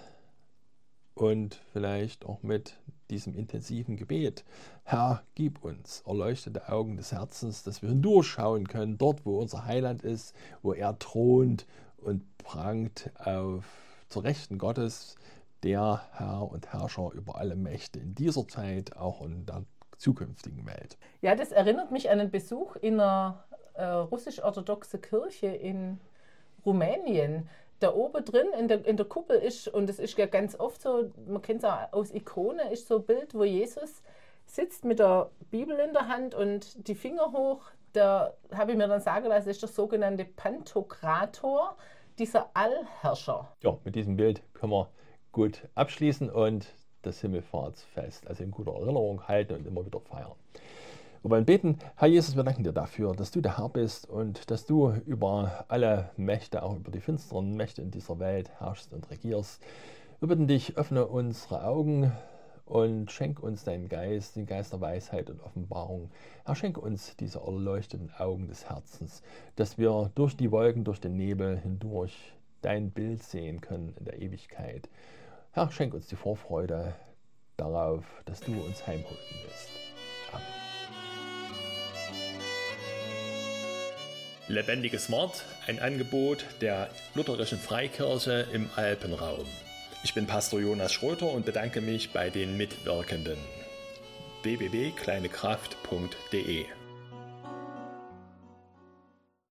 und 1.15 1.61
vielleicht 1.73 2.25
auch 2.27 2.43
mit 2.43 2.81
diesem 3.11 3.35
intensiven 3.35 3.97
Gebet. 3.97 4.45
Herr, 4.83 5.23
gib 5.37 5.63
uns 5.65 6.03
erleuchtete 6.05 6.69
Augen 6.69 6.97
des 6.97 7.13
Herzens, 7.13 7.63
dass 7.63 7.81
wir 7.81 7.91
hindurchschauen 7.91 8.67
können, 8.67 8.99
dort, 8.99 9.25
wo 9.25 9.39
unser 9.39 9.67
Heiland 9.67 10.03
ist, 10.03 10.35
wo 10.63 10.73
er 10.73 10.99
thront 10.99 11.65
und 11.97 12.25
prangt 12.39 13.11
auf 13.25 13.65
zur 14.09 14.25
Rechten 14.25 14.59
Gottes, 14.59 15.15
der 15.63 16.03
Herr 16.13 16.51
und 16.51 16.73
Herrscher 16.73 17.13
über 17.13 17.37
alle 17.37 17.55
Mächte 17.55 18.01
in 18.01 18.17
dieser 18.17 18.49
Zeit, 18.49 18.97
auch 18.97 19.25
in 19.25 19.47
der 19.47 19.65
zukünftigen 19.99 20.67
Welt. 20.67 20.99
Ja, 21.21 21.37
das 21.37 21.53
erinnert 21.53 21.93
mich 21.93 22.11
an 22.11 22.19
einen 22.19 22.31
Besuch 22.31 22.75
in 22.77 22.95
einer 22.95 23.45
äh, 23.75 23.85
russisch-orthodoxen 23.85 25.01
Kirche 25.01 25.49
in 25.49 26.01
Rumänien. 26.65 27.49
Da 27.81 27.95
oben 27.95 28.25
drin 28.25 28.49
in 28.59 28.69
der, 28.69 28.85
in 28.85 28.97
der 28.97 29.07
Kuppel 29.07 29.39
ist, 29.39 29.69
und 29.69 29.89
das 29.89 29.99
ist 29.99 30.19
ja 30.19 30.27
ganz 30.27 30.59
oft 30.59 30.83
so, 30.83 31.11
man 31.27 31.41
kennt 31.41 31.63
es 31.63 31.65
auch 31.65 31.93
aus 31.93 32.11
Ikonen, 32.13 32.71
ist 32.71 32.89
so 32.89 32.99
ein 32.99 33.05
Bild, 33.05 33.35
wo 33.35 33.45
Jesus 33.45 34.03
sitzt 34.45 34.85
mit 34.85 34.99
der 34.99 35.31
Bibel 35.51 35.79
in 35.79 35.93
der 35.93 36.09
Hand 36.09 36.35
und 36.35 36.87
die 36.89 36.95
Finger 36.95 37.33
hoch. 37.33 37.63
Da 37.93 38.35
habe 38.53 38.73
ich 38.73 38.79
mir 38.79 38.87
dann 38.89 39.01
sagen 39.01 39.27
lassen, 39.29 39.49
ist 39.49 39.63
der 39.63 39.69
sogenannte 39.69 40.25
Pantokrator. 40.25 41.77
dieser 42.19 42.51
Allherrscher. 42.55 43.49
Ja, 43.63 43.79
mit 43.85 43.95
diesem 43.95 44.17
Bild 44.17 44.43
können 44.53 44.73
wir 44.73 44.89
gut 45.33 45.67
abschließen 45.75 46.29
und 46.29 46.67
das 47.03 47.21
Himmelfahrtsfest 47.21 48.29
also 48.29 48.45
in 48.45 48.51
guter 48.51 48.73
Erinnerung 48.73 49.27
halten 49.27 49.55
und 49.55 49.67
immer 49.67 49.87
wieder 49.87 50.01
feiern. 50.01 50.33
Wir 51.23 51.29
wollen 51.29 51.45
beten, 51.45 51.79
Herr 51.97 52.09
Jesus, 52.09 52.35
wir 52.35 52.45
danken 52.45 52.65
dir 52.65 52.73
dafür, 52.73 53.15
dass 53.15 53.31
du 53.31 53.43
der 53.43 53.59
Herr 53.59 53.69
bist 53.69 54.09
und 54.09 54.51
dass 54.51 54.65
du 54.65 54.91
über 55.05 55.67
alle 55.69 56.09
Mächte, 56.17 56.63
auch 56.63 56.75
über 56.75 56.91
die 56.91 57.01
finsteren 57.01 57.59
Mächte 57.59 57.83
in 57.83 57.91
dieser 57.91 58.19
Welt 58.19 58.49
herrschst 58.59 58.95
und 58.95 59.11
regierst. 59.11 59.63
Wir 60.21 60.29
bitten 60.29 60.49
dich, 60.49 60.79
öffne 60.79 61.07
unsere 61.07 61.63
Augen 61.65 62.11
und 62.65 63.13
schenk 63.13 63.39
uns 63.43 63.65
deinen 63.65 63.91
Geist, 63.91 64.37
den 64.37 64.47
Geist 64.47 64.73
der 64.73 64.81
Weisheit 64.81 65.29
und 65.29 65.43
Offenbarung. 65.43 66.11
Herr, 66.47 66.55
schenk 66.55 66.79
uns 66.79 67.15
diese 67.17 67.41
erleuchteten 67.41 68.11
Augen 68.17 68.49
des 68.49 68.71
Herzens, 68.71 69.23
dass 69.57 69.77
wir 69.77 70.11
durch 70.15 70.39
die 70.39 70.51
Wolken, 70.51 70.85
durch 70.85 71.03
den 71.03 71.19
Nebel 71.19 71.59
hindurch 71.59 72.33
dein 72.63 72.93
Bild 72.93 73.23
sehen 73.23 73.61
können 73.61 73.93
in 73.99 74.07
der 74.07 74.23
Ewigkeit. 74.23 74.89
Herr, 75.51 75.71
schenk 75.71 75.93
uns 75.93 76.07
die 76.07 76.17
Vorfreude 76.17 76.95
darauf, 77.59 78.07
dass 78.25 78.41
du 78.41 78.53
uns 78.53 78.87
heimholen 78.87 79.19
wirst. 79.45 79.90
Lebendiges 84.51 85.11
Wort, 85.13 85.45
ein 85.69 85.79
Angebot 85.79 86.45
der 86.61 86.91
Lutherischen 87.15 87.59
Freikirche 87.59 88.49
im 88.53 88.69
Alpenraum. 88.75 89.47
Ich 90.03 90.13
bin 90.13 90.27
Pastor 90.27 90.59
Jonas 90.59 90.93
Schröter 90.93 91.31
und 91.31 91.47
bedanke 91.47 91.81
mich 91.81 92.11
bei 92.11 92.31
den 92.31 92.57
Mitwirkenden. 92.57 93.39
www.kleinekraft.de 94.43 96.65